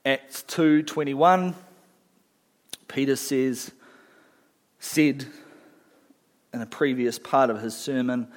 Acts 0.04 0.42
2:21 0.42 1.54
Peter 2.88 3.16
says 3.16 3.72
said 4.78 5.26
in 6.52 6.60
a 6.60 6.66
previous 6.66 7.18
part 7.18 7.48
of 7.48 7.62
his 7.62 7.74
sermon 7.74 8.28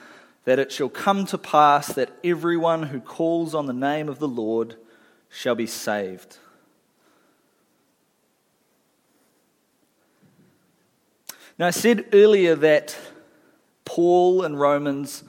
that 0.46 0.60
it 0.60 0.72
shall 0.72 0.90
come 0.90 1.26
to 1.26 1.38
pass 1.38 1.88
that 1.94 2.12
everyone 2.24 2.84
who 2.84 3.00
calls 3.00 3.56
on 3.56 3.66
the 3.66 3.74
name 3.74 4.08
of 4.08 4.20
the 4.20 4.28
Lord 4.28 4.76
shall 5.28 5.56
be 5.56 5.66
saved. 5.66 6.38
Now, 11.58 11.68
I 11.68 11.72
said 11.72 12.06
earlier 12.12 12.56
that 12.56 12.98
Paul 13.86 14.44
in 14.44 14.58
Romans 14.58 15.24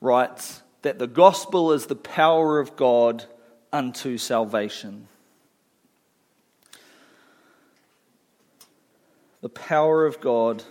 writes 0.00 0.62
that 0.82 0.98
the 0.98 1.06
gospel 1.06 1.72
is 1.72 1.86
the 1.86 1.96
power 1.96 2.60
of 2.60 2.76
God 2.76 3.24
unto 3.72 4.18
salvation. 4.18 5.08
The 9.40 9.48
power 9.48 10.04
of 10.04 10.20
God 10.20 10.64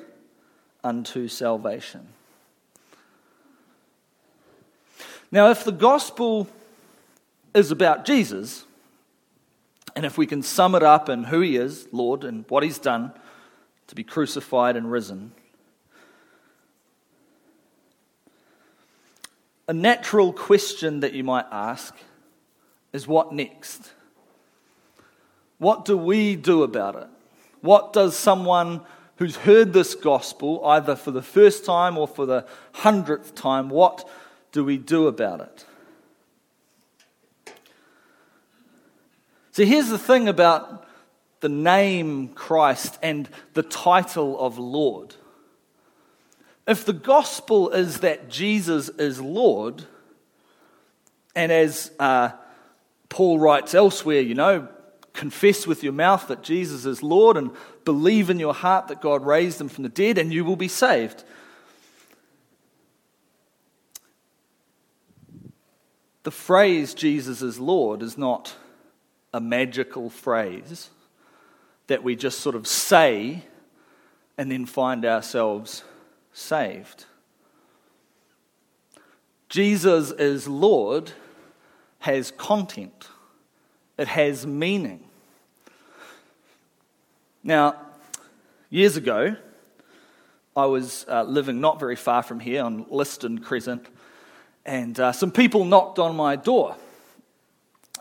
unto 0.84 1.28
salvation. 1.28 2.08
Now, 5.32 5.50
if 5.50 5.64
the 5.64 5.72
gospel 5.72 6.48
is 7.56 7.72
about 7.72 8.06
Jesus, 8.06 8.66
and 9.96 10.06
if 10.06 10.20
we 10.20 10.28
can 10.28 10.44
sum 10.44 10.76
it 10.76 10.84
up 10.84 11.10
in 11.10 11.24
who 11.24 11.42
he 11.42 11.58
is, 11.58 11.88
Lord, 11.92 12.24
and 12.24 12.46
what 12.50 12.62
he's 12.62 12.78
done 12.78 13.14
to 13.88 13.96
be 13.96 14.04
crucified 14.04 14.76
and 14.76 14.92
risen, 14.92 15.32
a 19.68 19.74
natural 19.74 20.34
question 20.34 21.00
that 21.02 21.14
you 21.14 21.24
might 21.24 21.46
ask 21.52 21.96
is 22.92 23.08
what 23.08 23.34
next? 23.34 23.92
What 25.58 25.86
do 25.86 25.98
we 25.98 26.36
do 26.36 26.64
about 26.64 26.96
it? 26.96 27.08
What 27.62 27.94
does 27.94 28.18
someone 28.18 28.82
who's 29.18 29.38
heard 29.38 29.74
this 29.74 29.96
gospel, 29.96 30.66
either 30.66 30.96
for 30.96 31.12
the 31.12 31.22
first 31.22 31.66
time 31.66 31.98
or 31.98 32.08
for 32.08 32.26
the 32.26 32.46
hundredth 32.74 33.36
time, 33.36 33.70
what 33.70 34.08
do 34.52 34.64
we 34.64 34.78
do 34.78 35.08
about 35.08 35.40
it? 35.40 35.66
So 39.52 39.66
here's 39.66 39.90
the 39.90 40.00
thing 40.00 40.28
about 40.28 40.88
the 41.44 41.50
name 41.50 42.30
Christ 42.30 42.98
and 43.04 43.28
the 43.54 43.64
title 43.64 44.40
of 44.40 44.58
Lord. 44.58 45.14
If 46.66 46.86
the 46.86 46.94
gospel 46.94 47.70
is 47.72 48.00
that 48.00 48.30
Jesus 48.30 48.88
is 48.88 49.20
Lord, 49.20 49.84
and 51.36 51.52
as 51.52 51.92
uh, 52.00 52.30
Paul 53.10 53.40
writes 53.40 53.76
elsewhere, 53.76 54.22
you 54.22 54.36
know, 54.36 54.70
confess 55.12 55.68
with 55.68 55.84
your 55.84 55.92
mouth 55.92 56.30
that 56.30 56.44
Jesus 56.44 56.86
is 56.86 57.04
Lord 57.04 57.36
and 57.36 57.52
believe 57.84 58.30
in 58.30 58.40
your 58.40 58.54
heart 58.54 58.88
that 58.88 59.02
God 59.02 59.26
raised 59.26 59.60
him 59.60 59.68
from 59.68 59.84
the 59.84 59.90
dead, 59.90 60.18
and 60.18 60.32
you 60.32 60.46
will 60.46 60.56
be 60.56 60.70
saved. 60.70 61.26
The 66.24 66.32
phrase 66.32 66.94
Jesus 66.94 67.42
is 67.42 67.60
Lord 67.60 68.02
is 68.02 68.18
not 68.18 68.56
a 69.34 69.42
magical 69.42 70.10
phrase 70.10 70.90
that 71.94 72.04
we 72.04 72.16
just 72.16 72.40
sort 72.40 72.56
of 72.56 72.66
say 72.66 73.44
and 74.36 74.52
then 74.52 74.66
find 74.66 75.06
ourselves 75.06 75.84
saved. 76.34 77.06
Jesus 79.48 80.10
is 80.10 80.48
Lord 80.48 81.12
has 82.00 82.32
content, 82.32 83.10
it 83.96 84.08
has 84.08 84.48
meaning. 84.48 85.04
Now, 87.44 87.76
years 88.72 88.98
ago, 88.98 89.36
I 90.56 90.66
was 90.66 91.06
uh, 91.08 91.22
living 91.22 91.62
not 91.62 91.80
very 91.80 91.96
far 91.96 92.24
from 92.24 92.40
here 92.40 92.64
on 92.64 92.88
Liston 92.90 93.38
Crescent 93.38 93.86
and 94.66 95.00
uh, 95.00 95.12
some 95.12 95.30
people 95.30 95.64
knocked 95.64 96.00
on 96.00 96.16
my 96.16 96.38
door. 96.38 96.76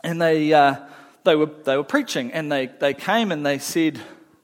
And 0.03 0.19
they, 0.19 0.51
uh, 0.51 0.77
they, 1.23 1.35
were, 1.35 1.49
they 1.63 1.77
were 1.77 1.83
preaching, 1.83 2.31
and 2.31 2.51
they, 2.51 2.67
they 2.67 2.93
came 2.93 3.31
and 3.31 3.45
they 3.45 3.59
said, 3.59 3.99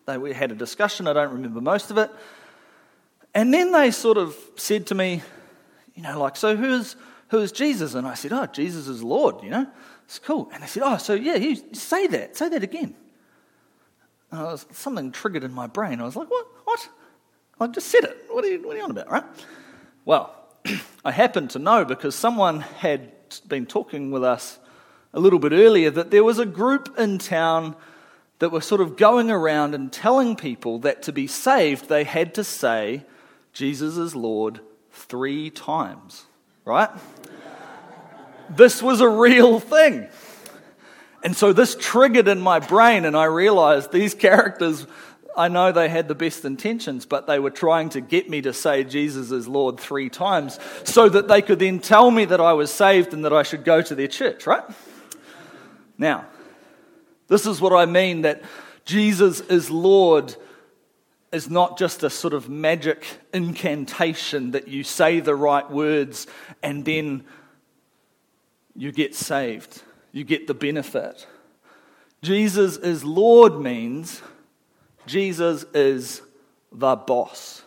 they, 0.06 0.18
we 0.18 0.34
had 0.34 0.52
a 0.52 0.56
discussion, 0.56 1.08
I 1.08 1.14
don't 1.14 1.34
remember 1.34 1.62
most 1.62 1.92
of 1.92 1.98
it. 1.98 2.12
And 3.34 3.54
then 3.54 3.72
they 3.72 3.92
sort 3.92 4.18
of 4.18 4.36
said 4.56 4.88
to 4.88 4.96
me, 4.96 5.22
you 5.96 6.04
know, 6.04 6.20
like, 6.20 6.36
so 6.36 6.56
who's, 6.56 6.96
who's 7.30 7.52
Jesus? 7.52 7.94
And 7.94 8.08
I 8.08 8.16
said, 8.16 8.34
oh, 8.34 8.46
Jesus 8.48 8.88
is 8.88 9.04
Lord, 9.04 9.44
you 9.44 9.50
know. 9.50 9.68
It's 10.06 10.18
cool. 10.18 10.50
And 10.52 10.64
they 10.64 10.68
said, 10.68 10.84
oh, 10.84 10.98
so 10.98 11.14
yeah, 11.14 11.36
you 11.36 11.56
say 11.74 12.08
that, 12.08 12.36
say 12.36 12.50
that 12.50 12.64
again. 12.64 12.96
And 14.32 14.42
was, 14.42 14.66
something 14.72 15.12
triggered 15.12 15.44
in 15.44 15.54
my 15.54 15.68
brain. 15.68 16.02
I 16.02 16.06
was 16.06 16.16
like, 16.16 16.30
what? 16.30 16.48
What? 16.64 16.90
I 17.60 17.68
just 17.68 17.88
said 17.88 18.06
it. 18.06 18.18
What 18.30 18.44
are 18.44 18.48
you, 18.48 18.66
what 18.66 18.76
are 18.76 18.78
you 18.78 18.84
on 18.84 18.92
about, 18.92 19.12
right? 19.12 19.24
Well, 20.06 20.36
I 21.06 21.12
happened 21.12 21.52
to 21.52 21.60
know 21.60 21.86
because 21.86 22.16
someone 22.16 22.62
had 22.62 23.12
been 23.48 23.66
talking 23.68 24.10
with 24.10 24.24
us 24.24 24.58
a 25.14 25.20
little 25.20 25.40
bit 25.40 25.52
earlier 25.52 25.90
that 25.90 26.12
there 26.12 26.24
was 26.24 26.40
a 26.40 26.46
group 26.46 26.98
in 26.98 27.18
town 27.18 27.76
that 28.40 28.52
were 28.52 28.62
sort 28.62 28.82
of 28.82 28.96
going 28.96 29.30
around 29.30 29.76
and 29.76 29.92
telling 29.92 30.36
people 30.36 30.80
that 30.80 31.02
to 31.04 31.12
be 31.12 31.28
saved, 31.28 31.90
they 31.90 32.04
had 32.04 32.34
to 32.36 32.44
say, 32.44 33.04
Jesus 33.52 33.98
is 33.98 34.16
Lord 34.16 34.62
three 34.92 35.50
times, 35.50 36.26
right? 36.64 36.90
this 38.50 38.82
was 38.82 39.02
a 39.02 39.10
real 39.10 39.60
thing. 39.60 40.08
And 41.24 41.36
so 41.36 41.52
this 41.52 41.76
triggered 41.76 42.30
in 42.30 42.40
my 42.40 42.60
brain, 42.60 43.04
and 43.04 43.16
I 43.16 43.26
realized 43.26 43.92
these 43.92 44.14
characters 44.14 44.88
I 45.38 45.48
know 45.48 45.72
they 45.72 45.88
had 45.88 46.10
the 46.10 46.16
best 46.16 46.44
intentions, 46.44 47.06
but 47.06 47.26
they 47.26 47.40
were 47.40 47.50
trying 47.50 47.90
to 47.90 48.02
get 48.02 48.30
me 48.30 48.42
to 48.42 48.52
say 48.52 48.84
Jesus 48.84 49.32
is 49.32 49.48
Lord 49.48 49.80
three 49.80 50.10
times 50.10 50.60
so 50.84 51.08
that 51.08 51.30
they 51.30 51.42
could 51.42 51.60
then 51.60 51.80
tell 51.80 52.12
me 52.12 52.26
that 52.26 52.42
I 52.42 52.54
was 52.54 52.72
saved 52.72 53.14
and 53.14 53.24
that 53.24 53.32
I 53.32 53.44
should 53.44 53.64
go 53.64 53.82
to 53.82 53.96
their 53.96 54.08
church, 54.08 54.46
right? 54.46 54.64
Now, 56.00 56.26
this 57.28 57.46
is 57.46 57.62
what 57.62 57.74
I 57.74 57.86
mean 57.86 58.22
that 58.22 58.42
Jesus 58.86 59.42
is 59.42 59.70
Lord 59.70 60.36
is 61.32 61.50
not 61.50 61.78
just 61.78 62.02
a 62.02 62.10
sort 62.10 62.34
of 62.34 62.50
magic 62.50 63.06
incantation 63.34 64.52
that 64.52 64.68
you 64.68 64.84
say 64.84 65.20
the 65.20 65.36
right 65.36 65.70
words 65.70 66.26
and 66.64 66.86
then 66.86 67.24
you 68.76 68.92
get 68.92 69.14
saved, 69.14 69.84
you 70.12 70.24
get 70.24 70.48
the 70.48 70.54
benefit. 70.56 71.28
Jesus 72.22 72.78
is 72.78 73.04
Lord 73.04 73.60
means 73.60 74.22
Jesus 75.06 75.66
is 75.74 76.22
the 76.72 76.96
boss, 76.96 77.62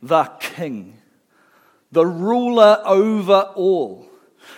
the 0.00 0.24
king, 0.40 0.96
the 1.90 2.06
ruler 2.06 2.80
over 2.84 3.50
all. 3.54 4.11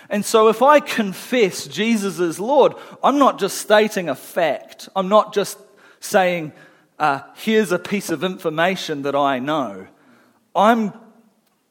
And 0.09 0.23
so, 0.23 0.47
if 0.47 0.61
I 0.61 0.79
confess 0.79 1.67
Jesus 1.67 2.19
is 2.19 2.39
Lord, 2.39 2.73
I'm 3.03 3.17
not 3.17 3.39
just 3.39 3.57
stating 3.57 4.09
a 4.09 4.15
fact. 4.15 4.89
I'm 4.95 5.09
not 5.09 5.33
just 5.33 5.57
saying, 5.99 6.53
uh, 6.99 7.21
here's 7.35 7.71
a 7.71 7.79
piece 7.79 8.09
of 8.09 8.23
information 8.23 9.03
that 9.03 9.15
I 9.15 9.39
know. 9.39 9.87
I'm 10.55 10.93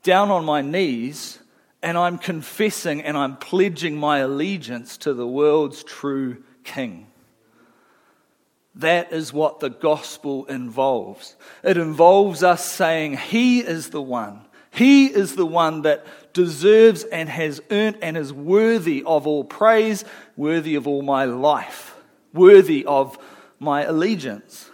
down 0.03 0.31
on 0.31 0.45
my 0.45 0.61
knees 0.61 1.39
and 1.83 1.97
I'm 1.99 2.19
confessing 2.19 3.03
and 3.03 3.17
I'm 3.17 3.37
pledging 3.37 3.97
my 3.97 4.19
allegiance 4.19 4.97
to 4.99 5.15
the 5.15 5.27
world's 5.27 5.83
true 5.83 6.43
King. 6.65 7.07
That 8.77 9.13
is 9.13 9.33
what 9.33 9.61
the 9.61 9.71
gospel 9.71 10.47
involves. 10.47 11.37
It 11.63 11.77
involves 11.77 12.43
us 12.43 12.65
saying, 12.65 13.17
He 13.17 13.61
is 13.61 13.91
the 13.91 14.03
one. 14.03 14.44
He 14.75 15.07
is 15.07 15.37
the 15.37 15.47
one 15.47 15.83
that 15.83 16.05
deserves 16.33 17.05
and 17.05 17.29
has 17.29 17.63
earned 17.71 17.99
and 18.03 18.17
is 18.17 18.33
worthy 18.33 19.05
of 19.05 19.27
all 19.27 19.45
praise, 19.45 20.05
worthy 20.37 20.75
of 20.75 20.89
all 20.89 21.03
my 21.03 21.25
life, 21.25 21.95
worthy 22.33 22.85
of 22.85 23.17
my 23.61 23.85
allegiance. 23.85 24.69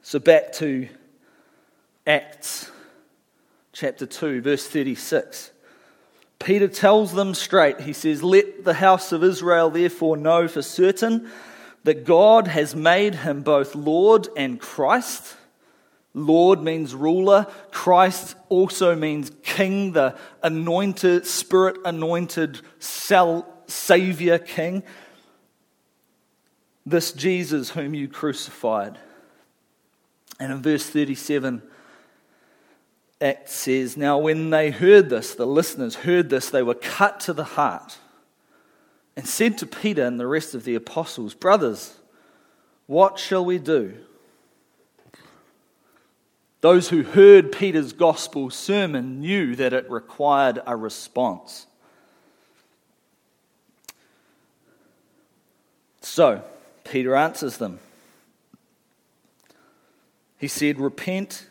So 0.00 0.18
back 0.18 0.52
to 0.54 0.88
Acts 2.06 2.70
chapter 3.72 4.06
2, 4.06 4.40
verse 4.40 4.66
36. 4.66 5.50
Peter 6.38 6.68
tells 6.68 7.12
them 7.12 7.34
straight. 7.34 7.80
He 7.80 7.92
says, 7.92 8.22
Let 8.22 8.64
the 8.64 8.74
house 8.74 9.12
of 9.12 9.22
Israel 9.22 9.68
therefore 9.68 10.16
know 10.16 10.48
for 10.48 10.62
certain 10.62 11.28
that 11.84 12.04
God 12.04 12.48
has 12.48 12.74
made 12.74 13.16
him 13.16 13.42
both 13.42 13.74
Lord 13.74 14.28
and 14.34 14.58
Christ. 14.58 15.36
Lord 16.16 16.62
means 16.62 16.94
ruler. 16.94 17.46
Christ 17.70 18.36
also 18.48 18.96
means 18.96 19.30
king, 19.42 19.92
the 19.92 20.16
anointed, 20.42 21.26
spirit 21.26 21.76
anointed 21.84 22.62
Savior 22.80 24.38
king. 24.38 24.82
This 26.86 27.12
Jesus 27.12 27.70
whom 27.70 27.92
you 27.92 28.08
crucified. 28.08 28.98
And 30.40 30.50
in 30.50 30.62
verse 30.62 30.88
37, 30.88 31.62
Acts 33.20 33.52
says, 33.52 33.98
Now 33.98 34.16
when 34.16 34.48
they 34.48 34.70
heard 34.70 35.10
this, 35.10 35.34
the 35.34 35.46
listeners 35.46 35.96
heard 35.96 36.30
this, 36.30 36.48
they 36.48 36.62
were 36.62 36.74
cut 36.74 37.20
to 37.20 37.34
the 37.34 37.44
heart 37.44 37.98
and 39.16 39.28
said 39.28 39.58
to 39.58 39.66
Peter 39.66 40.06
and 40.06 40.18
the 40.18 40.26
rest 40.26 40.54
of 40.54 40.64
the 40.64 40.76
apostles, 40.76 41.34
Brothers, 41.34 41.98
what 42.86 43.18
shall 43.18 43.44
we 43.44 43.58
do? 43.58 43.98
Those 46.66 46.88
who 46.88 47.04
heard 47.04 47.52
Peter's 47.52 47.92
gospel 47.92 48.50
sermon 48.50 49.20
knew 49.20 49.54
that 49.54 49.72
it 49.72 49.88
required 49.88 50.60
a 50.66 50.74
response. 50.74 51.68
So, 56.00 56.42
Peter 56.82 57.14
answers 57.14 57.58
them. 57.58 57.78
He 60.38 60.48
said, 60.48 60.80
Repent 60.80 61.46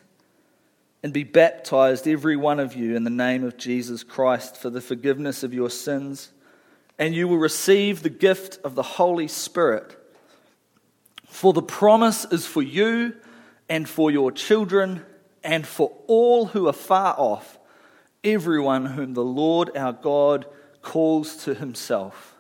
and 1.02 1.14
be 1.14 1.24
baptized, 1.24 2.10
every 2.10 2.36
one 2.36 2.60
of 2.60 2.76
you, 2.76 2.94
in 2.98 3.06
the 3.06 3.10
name 3.10 3.46
of 3.46 3.56
Jesus 3.56 4.04
Christ 4.04 4.58
for 4.58 4.70
the 4.70 4.82
forgiveness 4.82 5.44
of 5.44 5.54
your 5.54 5.70
sins, 5.70 6.34
and 7.00 7.16
you 7.16 7.30
will 7.30 7.38
receive 7.38 8.04
the 8.04 8.10
gift 8.10 8.60
of 8.66 8.76
the 8.76 8.84
Holy 8.84 9.30
Spirit. 9.30 9.98
For 11.26 11.54
the 11.54 11.62
promise 11.62 12.26
is 12.26 12.46
for 12.46 12.62
you 12.62 13.14
and 13.70 13.88
for 13.88 14.12
your 14.12 14.32
children 14.32 15.06
and 15.44 15.66
for 15.66 15.92
all 16.08 16.46
who 16.48 16.68
are 16.68 16.74
far 16.74 17.16
off, 17.18 17.58
everyone 18.24 18.86
whom 18.86 19.14
the 19.14 19.24
Lord 19.24 19.76
our 19.76 19.94
God 19.94 20.46
calls 20.82 21.44
to 21.46 21.54
himself. 21.54 22.36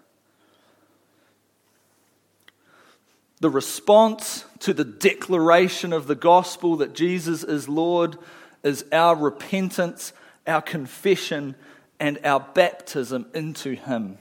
The 3.41 3.49
response 3.49 4.45
to 4.59 4.73
the 4.73 4.85
declaration 4.85 5.93
of 5.93 6.07
the 6.07 6.15
gospel 6.15 6.77
that 6.77 6.95
Jesus 6.95 7.43
is 7.43 7.67
Lord 7.67 8.17
is 8.63 8.85
our 8.91 9.15
repentance, 9.15 10.13
our 10.47 10.61
confession, 10.61 11.55
and 11.99 12.17
our 12.23 12.39
baptism 12.39 13.27
into 13.33 13.75
Him. 13.75 14.17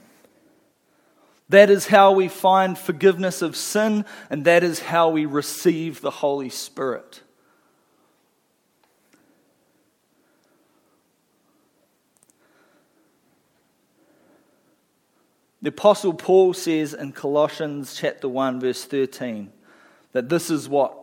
That 1.49 1.69
is 1.69 1.87
how 1.87 2.11
we 2.11 2.27
find 2.27 2.77
forgiveness 2.77 3.41
of 3.41 3.55
sin, 3.55 4.05
and 4.29 4.45
that 4.45 4.63
is 4.63 4.79
how 4.79 5.09
we 5.09 5.25
receive 5.25 6.01
the 6.01 6.11
Holy 6.11 6.49
Spirit. 6.49 7.21
The 15.61 15.69
Apostle 15.69 16.13
Paul 16.13 16.53
says 16.53 16.93
in 16.93 17.11
Colossians 17.11 17.95
chapter 17.95 18.29
1, 18.29 18.59
verse 18.59 18.85
13, 18.85 19.51
that 20.11 20.29
this 20.29 20.51
is 20.51 20.69
what 20.69 20.95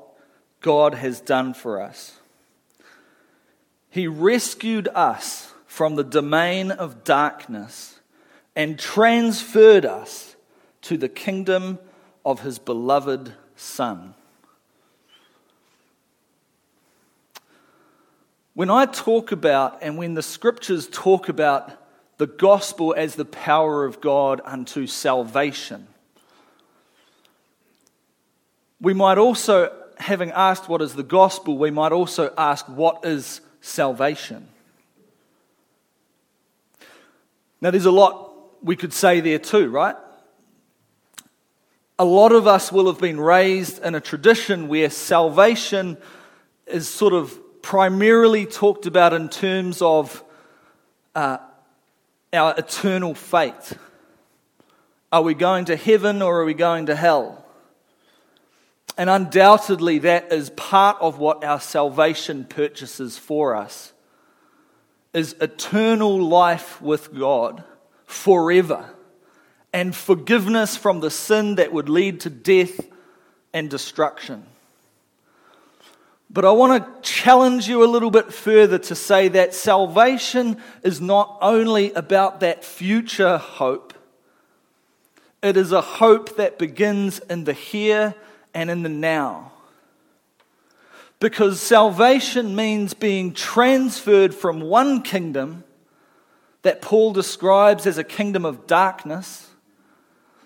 God 0.61 0.94
has 0.94 1.20
done 1.20 1.52
for 1.52 1.81
us. 1.81 2.18
He 3.90 4.07
rescued 4.07 4.88
us 4.94 5.52
from 5.66 5.96
the 5.96 6.05
domain 6.05 6.70
of 6.70 7.02
darkness 7.05 7.98
and 8.55 8.78
transferred 8.78 9.85
us 9.85 10.31
to 10.82 10.96
the 10.96 11.08
kingdom 11.08 11.78
of 12.24 12.40
his 12.40 12.58
beloved 12.58 13.32
Son. 13.56 14.14
When 18.54 18.70
I 18.70 18.84
talk 18.84 19.32
about, 19.32 19.78
and 19.82 19.96
when 19.96 20.14
the 20.14 20.22
scriptures 20.22 20.86
talk 20.86 21.28
about 21.28 21.72
the 22.18 22.26
gospel 22.26 22.94
as 22.96 23.14
the 23.14 23.24
power 23.24 23.84
of 23.84 24.00
God 24.00 24.42
unto 24.44 24.86
salvation, 24.86 25.86
we 28.80 28.92
might 28.92 29.16
also, 29.16 29.72
having 29.96 30.32
asked 30.32 30.68
what 30.68 30.82
is 30.82 30.94
the 30.94 31.02
gospel, 31.02 31.56
we 31.56 31.70
might 31.70 31.92
also 31.92 32.34
ask 32.36 32.68
what 32.68 33.04
is 33.06 33.40
salvation. 33.60 34.48
Now, 37.60 37.70
there's 37.70 37.86
a 37.86 37.92
lot 37.92 38.62
we 38.62 38.76
could 38.76 38.92
say 38.92 39.20
there 39.20 39.38
too, 39.38 39.70
right? 39.70 39.96
A 42.02 42.04
lot 42.04 42.32
of 42.32 42.48
us 42.48 42.72
will 42.72 42.86
have 42.86 42.98
been 42.98 43.20
raised 43.20 43.80
in 43.80 43.94
a 43.94 44.00
tradition 44.00 44.66
where 44.66 44.90
salvation 44.90 45.96
is 46.66 46.88
sort 46.88 47.12
of 47.12 47.62
primarily 47.62 48.44
talked 48.44 48.86
about 48.86 49.12
in 49.12 49.28
terms 49.28 49.80
of 49.80 50.24
uh, 51.14 51.38
our 52.32 52.54
eternal 52.58 53.14
fate. 53.14 53.74
Are 55.12 55.22
we 55.22 55.34
going 55.34 55.66
to 55.66 55.76
heaven 55.76 56.22
or 56.22 56.40
are 56.40 56.44
we 56.44 56.54
going 56.54 56.86
to 56.86 56.96
hell? 56.96 57.46
And 58.98 59.08
undoubtedly, 59.08 60.00
that 60.00 60.32
is 60.32 60.50
part 60.50 60.96
of 61.00 61.20
what 61.20 61.44
our 61.44 61.60
salvation 61.60 62.46
purchases 62.46 63.16
for 63.16 63.54
us 63.54 63.92
is 65.14 65.36
eternal 65.40 66.20
life 66.20 66.82
with 66.82 67.16
God 67.16 67.62
forever 68.06 68.92
and 69.72 69.94
forgiveness 69.94 70.76
from 70.76 71.00
the 71.00 71.11
sin 71.11 71.54
that 71.56 71.72
would 71.72 71.88
lead 71.88 72.20
to 72.20 72.30
death 72.30 72.80
and 73.52 73.70
destruction. 73.70 74.44
But 76.30 76.46
I 76.46 76.50
want 76.50 76.82
to 76.82 77.02
challenge 77.02 77.68
you 77.68 77.85
a 77.85 77.87
little 77.87 78.11
bit 78.11 78.32
further 78.32 78.78
to 78.78 78.94
say 78.94 79.28
that 79.28 79.54
salvation 79.54 80.56
is 80.82 81.00
not 81.00 81.37
only 81.42 81.92
about 81.92 82.40
that 82.40 82.64
future 82.64 83.37
hope, 83.37 83.92
it 85.42 85.56
is 85.56 85.72
a 85.72 85.80
hope 85.80 86.37
that 86.37 86.58
begins 86.58 87.18
in 87.18 87.44
the 87.44 87.52
here 87.52 88.14
and 88.54 88.70
in 88.70 88.82
the 88.82 88.88
now. 88.88 89.52
Because 91.18 91.61
salvation 91.61 92.56
means 92.56 92.94
being 92.94 93.32
transferred 93.32 94.35
from 94.35 94.61
one 94.61 95.02
kingdom 95.02 95.64
that 96.62 96.80
Paul 96.80 97.12
describes 97.12 97.87
as 97.87 97.98
a 97.98 98.04
kingdom 98.04 98.44
of 98.44 98.66
darkness, 98.66 99.51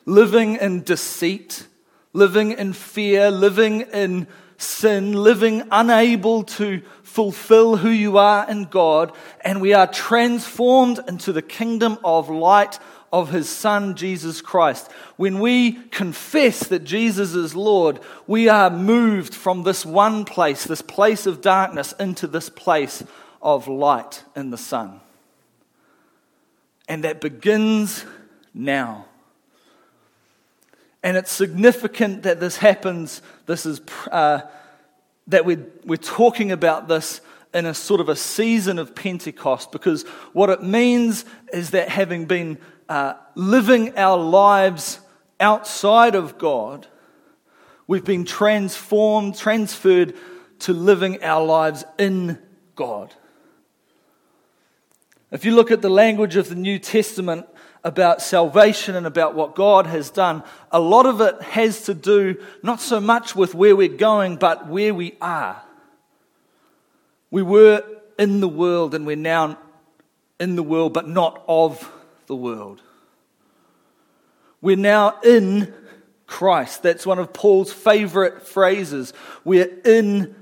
living 0.07 0.57
in 0.57 0.83
deceit, 0.83 1.67
living 2.13 2.53
in 2.53 2.73
fear, 2.73 3.31
living 3.31 3.83
in 3.83 4.27
sin, 4.57 5.13
living 5.13 5.63
unable 5.71 6.43
to 6.45 6.81
fulfill 7.03 7.77
who 7.77 7.91
you 7.91 8.17
are 8.17 8.49
in 8.49 8.65
God, 8.65 9.13
and 9.43 9.61
we 9.61 9.75
are 9.75 9.87
transformed 9.87 11.01
into 11.09 11.33
the 11.33 11.43
kingdom 11.43 11.99
of 12.05 12.31
light 12.31 12.79
of 13.13 13.31
his 13.31 13.49
Son, 13.49 13.95
Jesus 13.95 14.41
Christ. 14.41 14.91
When 15.17 15.41
we 15.41 15.73
confess 15.73 16.61
that 16.69 16.85
Jesus 16.85 17.35
is 17.35 17.55
Lord, 17.55 18.01
we 18.27 18.49
are 18.49 18.71
moved 18.71 19.35
from 19.35 19.63
this 19.63 19.87
one 19.87 20.25
place, 20.25 20.65
this 20.65 20.83
place 20.83 21.27
of 21.27 21.41
darkness, 21.41 21.95
into 21.99 22.27
this 22.27 22.49
place 22.49 23.05
of 23.41 23.69
light 23.69 24.25
in 24.35 24.51
the 24.51 24.59
sun. 24.59 25.01
And 26.89 27.05
that 27.05 27.21
begins 27.21 28.05
now. 28.53 29.07
And 31.07 31.17
it's 31.17 31.31
significant 31.31 32.25
that 32.25 32.41
this 32.41 32.57
happens. 32.57 33.23
This 33.47 33.65
is 33.65 33.81
uh, 34.11 34.41
that 35.29 35.45
we're, 35.45 35.65
we're 35.85 35.99
talking 35.99 36.51
about 36.51 36.89
this 36.89 37.21
in 37.55 37.65
a 37.65 37.75
sort 37.75 38.01
of 38.01 38.09
a 38.09 38.17
season 38.17 38.81
of 38.81 38.93
Pentecost 38.93 39.71
because 39.71 40.03
what 40.33 40.51
it 40.51 40.65
means 40.65 41.25
is 41.53 41.71
that 41.71 41.91
having 41.91 42.25
been 42.25 42.59
uh, 42.89 43.15
living 43.37 43.97
our 43.97 44.19
lives 44.19 44.99
outside 45.39 46.17
of 46.17 46.39
God, 46.39 46.89
we've 47.87 48.05
been 48.05 48.25
transformed, 48.25 49.37
transferred 49.37 50.13
to 50.59 50.73
living 50.73 51.23
our 51.23 51.47
lives 51.47 51.85
in 52.01 52.37
God. 52.75 53.15
If 55.31 55.45
you 55.45 55.55
look 55.55 55.71
at 55.71 55.83
the 55.83 55.89
language 55.89 56.35
of 56.35 56.49
the 56.49 56.57
New 56.57 56.81
Testament 56.81 57.47
about 57.87 58.21
salvation 58.21 58.97
and 58.97 59.07
about 59.07 59.37
what 59.37 59.55
God 59.55 59.87
has 59.87 60.11
done, 60.11 60.43
a 60.73 60.81
lot 60.81 61.07
of 61.07 61.21
it 61.21 61.41
has 61.41 61.83
to 61.83 61.95
do 61.95 62.35
not 62.61 62.81
so 62.81 63.01
much 63.01 63.37
with 63.37 63.55
where 63.55 63.77
we're 63.77 63.87
going, 63.87 64.37
but 64.37 64.67
where 64.67 64.93
we 64.93 65.17
are. 65.21 65.63
We 67.31 67.43
were 67.43 67.85
in 68.19 68.41
the 68.41 68.49
world 68.49 68.93
and 68.93 69.07
we're 69.07 69.15
now 69.15 69.57
in 70.41 70.57
the 70.57 70.65
world, 70.65 70.95
but 70.95 71.09
not 71.09 71.45
of 71.47 71.89
the 72.27 72.35
world. 72.35 72.83
We're 74.61 74.77
now 74.77 75.21
in 75.23 75.73
Christ. 76.27 76.83
That's 76.83 77.07
one 77.07 77.21
of 77.21 77.33
Paul's 77.33 77.73
favorite 77.73 78.43
phrases. 78.43 79.13
We're 79.45 79.71
in 79.85 80.35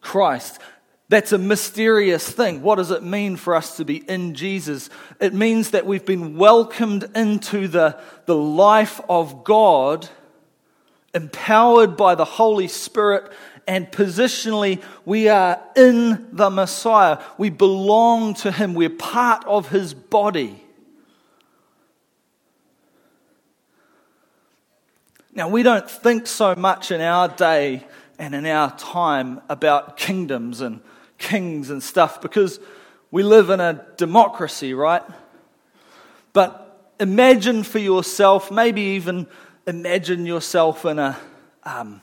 Christ. 0.00 0.60
That's 1.08 1.30
a 1.30 1.38
mysterious 1.38 2.28
thing. 2.28 2.62
What 2.62 2.76
does 2.76 2.90
it 2.90 3.02
mean 3.02 3.36
for 3.36 3.54
us 3.54 3.76
to 3.76 3.84
be 3.84 3.98
in 4.08 4.34
Jesus? 4.34 4.90
It 5.20 5.32
means 5.32 5.70
that 5.70 5.86
we've 5.86 6.04
been 6.04 6.36
welcomed 6.36 7.08
into 7.14 7.68
the, 7.68 7.98
the 8.24 8.34
life 8.34 9.00
of 9.08 9.44
God, 9.44 10.08
empowered 11.14 11.96
by 11.96 12.16
the 12.16 12.24
Holy 12.24 12.66
Spirit, 12.66 13.32
and 13.68 13.90
positionally, 13.90 14.82
we 15.04 15.28
are 15.28 15.60
in 15.76 16.28
the 16.32 16.50
Messiah. 16.50 17.18
We 17.38 17.50
belong 17.50 18.34
to 18.34 18.50
Him, 18.50 18.74
we're 18.74 18.90
part 18.90 19.44
of 19.44 19.68
His 19.68 19.94
body. 19.94 20.62
Now, 25.32 25.48
we 25.48 25.62
don't 25.62 25.88
think 25.88 26.26
so 26.26 26.54
much 26.54 26.90
in 26.90 27.00
our 27.00 27.28
day 27.28 27.84
and 28.18 28.34
in 28.34 28.46
our 28.46 28.74
time 28.76 29.40
about 29.48 29.96
kingdoms 29.96 30.60
and 30.60 30.80
kings 31.18 31.70
and 31.70 31.82
stuff 31.82 32.20
because 32.20 32.60
we 33.10 33.22
live 33.22 33.50
in 33.50 33.60
a 33.60 33.84
democracy, 33.96 34.74
right? 34.74 35.02
But 36.32 36.92
imagine 37.00 37.62
for 37.62 37.78
yourself, 37.78 38.50
maybe 38.50 38.80
even 38.80 39.26
imagine 39.66 40.26
yourself 40.26 40.84
in 40.84 40.98
a, 40.98 41.16
um, 41.64 42.00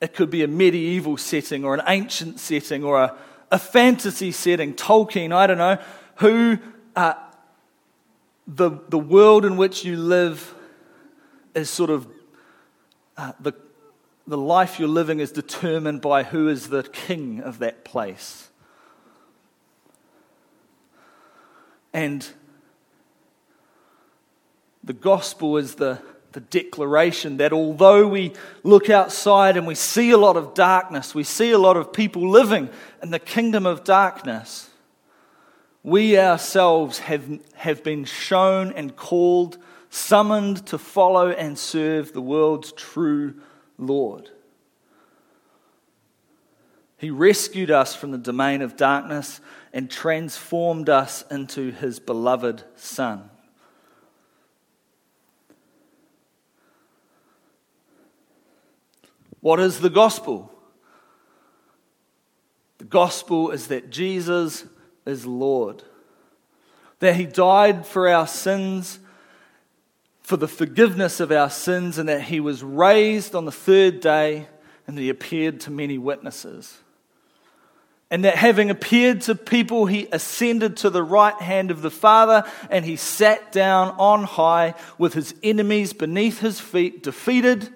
it 0.00 0.14
could 0.14 0.30
be 0.30 0.42
a 0.42 0.48
medieval 0.48 1.16
setting 1.16 1.64
or 1.64 1.74
an 1.74 1.82
ancient 1.86 2.40
setting 2.40 2.84
or 2.84 3.02
a, 3.02 3.16
a 3.50 3.58
fantasy 3.58 4.32
setting, 4.32 4.74
Tolkien, 4.74 5.32
I 5.32 5.46
don't 5.46 5.58
know, 5.58 5.78
who 6.16 6.58
uh, 6.96 7.14
the, 8.46 8.70
the 8.88 8.98
world 8.98 9.44
in 9.44 9.56
which 9.56 9.84
you 9.84 9.96
live 9.96 10.54
is 11.54 11.68
sort 11.68 11.90
of 11.90 12.06
uh, 13.16 13.32
the, 13.40 13.52
the 14.30 14.38
life 14.38 14.78
you're 14.78 14.88
living 14.88 15.20
is 15.20 15.32
determined 15.32 16.00
by 16.00 16.22
who 16.22 16.48
is 16.48 16.68
the 16.68 16.84
king 16.84 17.40
of 17.40 17.58
that 17.58 17.84
place. 17.84 18.48
And 21.92 22.26
the 24.84 24.92
gospel 24.92 25.56
is 25.56 25.74
the, 25.74 26.00
the 26.32 26.40
declaration 26.40 27.38
that 27.38 27.52
although 27.52 28.06
we 28.06 28.32
look 28.62 28.88
outside 28.88 29.56
and 29.56 29.66
we 29.66 29.74
see 29.74 30.12
a 30.12 30.18
lot 30.18 30.36
of 30.36 30.54
darkness, 30.54 31.14
we 31.14 31.24
see 31.24 31.50
a 31.50 31.58
lot 31.58 31.76
of 31.76 31.92
people 31.92 32.30
living 32.30 32.70
in 33.02 33.10
the 33.10 33.18
kingdom 33.18 33.66
of 33.66 33.82
darkness, 33.82 34.70
we 35.82 36.16
ourselves 36.16 37.00
have, 37.00 37.40
have 37.54 37.82
been 37.82 38.04
shown 38.04 38.72
and 38.72 38.94
called 38.94 39.58
summoned 39.88 40.64
to 40.66 40.78
follow 40.78 41.30
and 41.30 41.58
serve 41.58 42.12
the 42.12 42.20
world's 42.20 42.70
true 42.72 43.34
Lord. 43.80 44.30
He 46.98 47.10
rescued 47.10 47.70
us 47.70 47.94
from 47.94 48.10
the 48.10 48.18
domain 48.18 48.60
of 48.60 48.76
darkness 48.76 49.40
and 49.72 49.90
transformed 49.90 50.90
us 50.90 51.24
into 51.30 51.70
his 51.70 51.98
beloved 51.98 52.62
Son. 52.76 53.30
What 59.40 59.60
is 59.60 59.80
the 59.80 59.88
gospel? 59.88 60.52
The 62.76 62.84
gospel 62.84 63.50
is 63.50 63.68
that 63.68 63.90
Jesus 63.90 64.66
is 65.06 65.24
Lord, 65.24 65.82
that 66.98 67.16
he 67.16 67.24
died 67.24 67.86
for 67.86 68.08
our 68.08 68.26
sins 68.26 68.98
for 70.30 70.36
the 70.36 70.46
forgiveness 70.46 71.18
of 71.18 71.32
our 71.32 71.50
sins, 71.50 71.98
and 71.98 72.08
that 72.08 72.22
he 72.22 72.38
was 72.38 72.62
raised 72.62 73.34
on 73.34 73.46
the 73.46 73.50
third 73.50 73.98
day, 73.98 74.46
and 74.86 74.96
he 74.96 75.08
appeared 75.08 75.58
to 75.58 75.72
many 75.72 75.98
witnesses. 75.98 76.78
And 78.12 78.24
that 78.24 78.36
having 78.36 78.70
appeared 78.70 79.22
to 79.22 79.34
people, 79.34 79.86
he 79.86 80.06
ascended 80.12 80.76
to 80.76 80.90
the 80.90 81.02
right 81.02 81.34
hand 81.34 81.72
of 81.72 81.82
the 81.82 81.90
Father, 81.90 82.44
and 82.70 82.84
he 82.84 82.94
sat 82.94 83.50
down 83.50 83.88
on 83.98 84.22
high 84.22 84.74
with 84.98 85.14
his 85.14 85.34
enemies 85.42 85.92
beneath 85.92 86.38
his 86.38 86.60
feet, 86.60 87.02
defeated. 87.02 87.68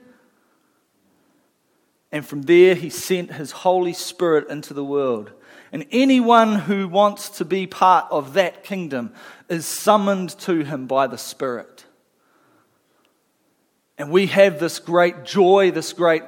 And 2.12 2.24
from 2.24 2.42
there, 2.42 2.76
he 2.76 2.88
sent 2.88 3.32
his 3.32 3.50
Holy 3.50 3.94
Spirit 3.94 4.48
into 4.48 4.74
the 4.74 4.84
world. 4.84 5.32
And 5.72 5.86
anyone 5.90 6.54
who 6.54 6.86
wants 6.86 7.30
to 7.30 7.44
be 7.44 7.66
part 7.66 8.06
of 8.12 8.34
that 8.34 8.62
kingdom 8.62 9.12
is 9.48 9.66
summoned 9.66 10.30
to 10.38 10.62
him 10.62 10.86
by 10.86 11.08
the 11.08 11.18
Spirit. 11.18 11.73
And 13.96 14.10
we 14.10 14.26
have 14.26 14.58
this 14.58 14.78
great 14.78 15.24
joy, 15.24 15.70
this 15.70 15.92
great 15.92 16.24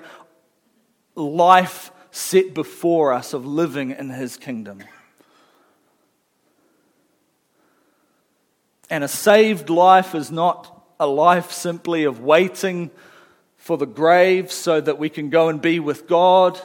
life 1.14 1.90
set 2.10 2.54
before 2.54 3.12
us 3.12 3.32
of 3.32 3.44
living 3.44 3.90
in 3.90 4.10
His 4.10 4.36
kingdom. 4.36 4.82
And 8.88 9.02
a 9.02 9.08
saved 9.08 9.68
life 9.68 10.14
is 10.14 10.30
not 10.30 10.72
a 11.00 11.06
life 11.06 11.50
simply 11.50 12.04
of 12.04 12.20
waiting 12.20 12.90
for 13.56 13.76
the 13.76 13.86
grave 13.86 14.52
so 14.52 14.80
that 14.80 14.98
we 14.98 15.08
can 15.08 15.28
go 15.28 15.48
and 15.48 15.60
be 15.60 15.80
with 15.80 16.06
God. 16.06 16.60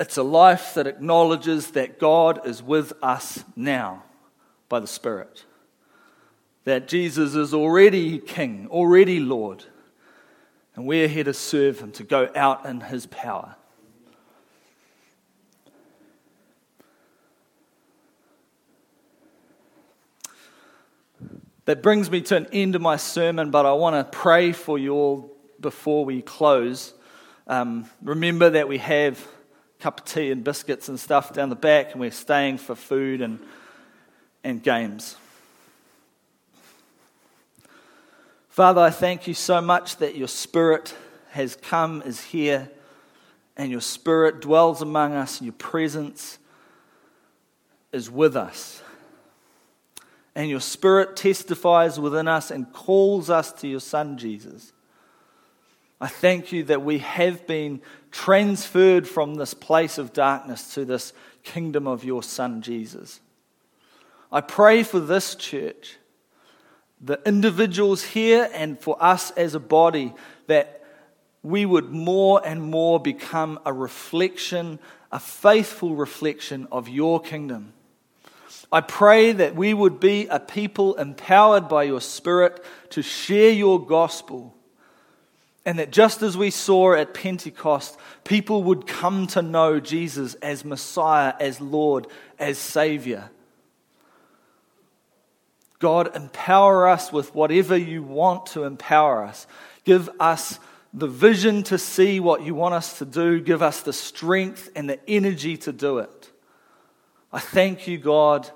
It's 0.00 0.16
a 0.16 0.24
life 0.24 0.74
that 0.74 0.88
acknowledges 0.88 1.70
that 1.72 2.00
God 2.00 2.46
is 2.46 2.62
with 2.62 2.92
us 3.00 3.44
now 3.54 4.02
by 4.68 4.80
the 4.80 4.86
Spirit 4.88 5.44
that 6.68 6.86
Jesus 6.86 7.34
is 7.34 7.54
already 7.54 8.18
King, 8.18 8.68
already 8.70 9.20
Lord, 9.20 9.64
and 10.74 10.86
we're 10.86 11.08
here 11.08 11.24
to 11.24 11.32
serve 11.32 11.80
Him, 11.80 11.92
to 11.92 12.04
go 12.04 12.28
out 12.36 12.66
in 12.66 12.82
His 12.82 13.06
power. 13.06 13.56
That 21.64 21.82
brings 21.82 22.10
me 22.10 22.20
to 22.20 22.36
an 22.36 22.48
end 22.52 22.74
of 22.74 22.82
my 22.82 22.96
sermon, 22.96 23.50
but 23.50 23.64
I 23.64 23.72
want 23.72 23.96
to 23.96 24.18
pray 24.18 24.52
for 24.52 24.78
you 24.78 24.92
all 24.92 25.36
before 25.58 26.04
we 26.04 26.20
close. 26.20 26.92
Um, 27.46 27.88
remember 28.02 28.50
that 28.50 28.68
we 28.68 28.76
have 28.76 29.18
a 29.78 29.82
cup 29.82 30.00
of 30.00 30.06
tea 30.06 30.30
and 30.30 30.44
biscuits 30.44 30.90
and 30.90 31.00
stuff 31.00 31.32
down 31.32 31.48
the 31.48 31.56
back, 31.56 31.92
and 31.92 32.00
we're 32.00 32.10
staying 32.10 32.58
for 32.58 32.74
food 32.74 33.22
and, 33.22 33.38
and 34.44 34.62
games. 34.62 35.16
Father, 38.58 38.80
I 38.80 38.90
thank 38.90 39.28
you 39.28 39.34
so 39.34 39.60
much 39.60 39.98
that 39.98 40.16
your 40.16 40.26
Spirit 40.26 40.92
has 41.30 41.54
come, 41.54 42.02
is 42.02 42.20
here, 42.20 42.68
and 43.56 43.70
your 43.70 43.80
Spirit 43.80 44.40
dwells 44.40 44.82
among 44.82 45.12
us, 45.12 45.38
and 45.38 45.46
your 45.46 45.54
presence 45.54 46.40
is 47.92 48.10
with 48.10 48.34
us. 48.34 48.82
And 50.34 50.50
your 50.50 50.58
Spirit 50.58 51.14
testifies 51.14 52.00
within 52.00 52.26
us 52.26 52.50
and 52.50 52.72
calls 52.72 53.30
us 53.30 53.52
to 53.52 53.68
your 53.68 53.78
Son, 53.78 54.18
Jesus. 54.18 54.72
I 56.00 56.08
thank 56.08 56.50
you 56.50 56.64
that 56.64 56.82
we 56.82 56.98
have 56.98 57.46
been 57.46 57.80
transferred 58.10 59.06
from 59.06 59.36
this 59.36 59.54
place 59.54 59.98
of 59.98 60.12
darkness 60.12 60.74
to 60.74 60.84
this 60.84 61.12
kingdom 61.44 61.86
of 61.86 62.02
your 62.02 62.24
Son, 62.24 62.60
Jesus. 62.60 63.20
I 64.32 64.40
pray 64.40 64.82
for 64.82 64.98
this 64.98 65.36
church 65.36 65.97
the 67.00 67.20
individuals 67.26 68.02
here 68.02 68.48
and 68.52 68.78
for 68.78 68.96
us 69.02 69.30
as 69.32 69.54
a 69.54 69.60
body 69.60 70.12
that 70.46 70.84
we 71.42 71.64
would 71.64 71.90
more 71.90 72.42
and 72.44 72.60
more 72.62 72.98
become 72.98 73.58
a 73.64 73.72
reflection, 73.72 74.78
a 75.12 75.20
faithful 75.20 75.94
reflection 75.94 76.66
of 76.72 76.88
your 76.88 77.20
kingdom. 77.20 77.72
I 78.70 78.80
pray 78.82 79.32
that 79.32 79.54
we 79.54 79.72
would 79.72 79.98
be 79.98 80.26
a 80.26 80.40
people 80.40 80.94
empowered 80.96 81.68
by 81.68 81.84
your 81.84 82.00
Spirit 82.00 82.62
to 82.90 83.02
share 83.02 83.50
your 83.50 83.84
gospel. 83.84 84.54
And 85.64 85.78
that 85.78 85.90
just 85.90 86.22
as 86.22 86.36
we 86.36 86.50
saw 86.50 86.94
at 86.94 87.14
Pentecost, 87.14 87.98
people 88.24 88.64
would 88.64 88.86
come 88.86 89.26
to 89.28 89.42
know 89.42 89.80
Jesus 89.80 90.34
as 90.34 90.64
Messiah, 90.64 91.34
as 91.40 91.60
Lord, 91.60 92.06
as 92.38 92.58
Savior. 92.58 93.30
God, 95.78 96.14
empower 96.16 96.88
us 96.88 97.12
with 97.12 97.34
whatever 97.34 97.76
you 97.76 98.02
want 98.02 98.46
to 98.46 98.64
empower 98.64 99.22
us. 99.22 99.46
Give 99.84 100.10
us 100.18 100.58
the 100.92 101.06
vision 101.06 101.62
to 101.64 101.78
see 101.78 102.18
what 102.18 102.42
you 102.42 102.54
want 102.54 102.74
us 102.74 102.98
to 102.98 103.04
do. 103.04 103.40
Give 103.40 103.62
us 103.62 103.82
the 103.82 103.92
strength 103.92 104.70
and 104.74 104.88
the 104.90 104.98
energy 105.08 105.56
to 105.58 105.72
do 105.72 105.98
it. 105.98 106.30
I 107.32 107.38
thank 107.38 107.86
you, 107.86 107.98
God, 107.98 108.50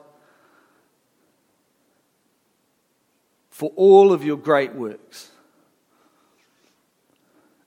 for 3.51 3.71
all 3.77 4.13
of 4.13 4.25
your 4.25 4.39
great 4.39 4.75
works. 4.75 5.31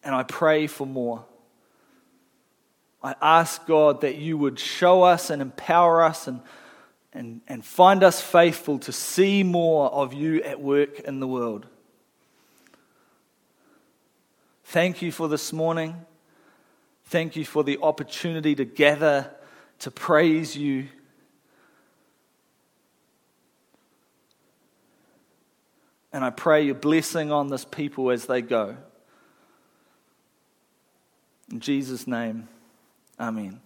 And 0.03 0.13
I 0.13 0.23
pray 0.23 0.67
for 0.67 0.85
more. 0.85 1.25
I 3.01 3.15
ask, 3.21 3.65
God, 3.67 4.01
that 4.01 4.17
you 4.17 4.37
would 4.37 4.59
show 4.59 5.03
us 5.03 5.29
and 5.29 5.41
empower 5.41 6.03
us 6.03 6.27
and 6.27 6.41
and, 7.15 7.39
and 7.47 7.63
find 7.63 8.03
us 8.03 8.21
faithful 8.21 8.77
to 8.79 8.91
see 8.91 9.41
more 9.41 9.89
of 9.89 10.13
you 10.13 10.43
at 10.43 10.59
work 10.59 10.99
in 10.99 11.21
the 11.21 11.27
world. 11.27 11.65
Thank 14.65 15.01
you 15.01 15.13
for 15.13 15.29
this 15.29 15.53
morning. 15.53 15.95
Thank 17.05 17.37
you 17.37 17.45
for 17.45 17.63
the 17.63 17.79
opportunity 17.81 18.53
to 18.55 18.65
gather 18.65 19.31
to 19.79 19.91
praise 19.91 20.57
you. 20.57 20.89
And 26.11 26.23
I 26.23 26.31
pray 26.31 26.65
your 26.65 26.75
blessing 26.75 27.31
on 27.31 27.47
this 27.47 27.63
people 27.63 28.11
as 28.11 28.25
they 28.25 28.41
go. 28.41 28.75
In 31.49 31.59
Jesus' 31.61 32.07
name, 32.07 32.49
Amen. 33.17 33.64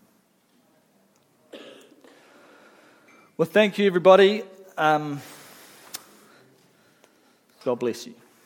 Well, 3.40 3.48
thank 3.48 3.78
you, 3.78 3.88
everybody. 3.88 4.44
Um, 4.78 5.22
God 7.64 7.80
bless 7.80 8.06
you. 8.06 8.19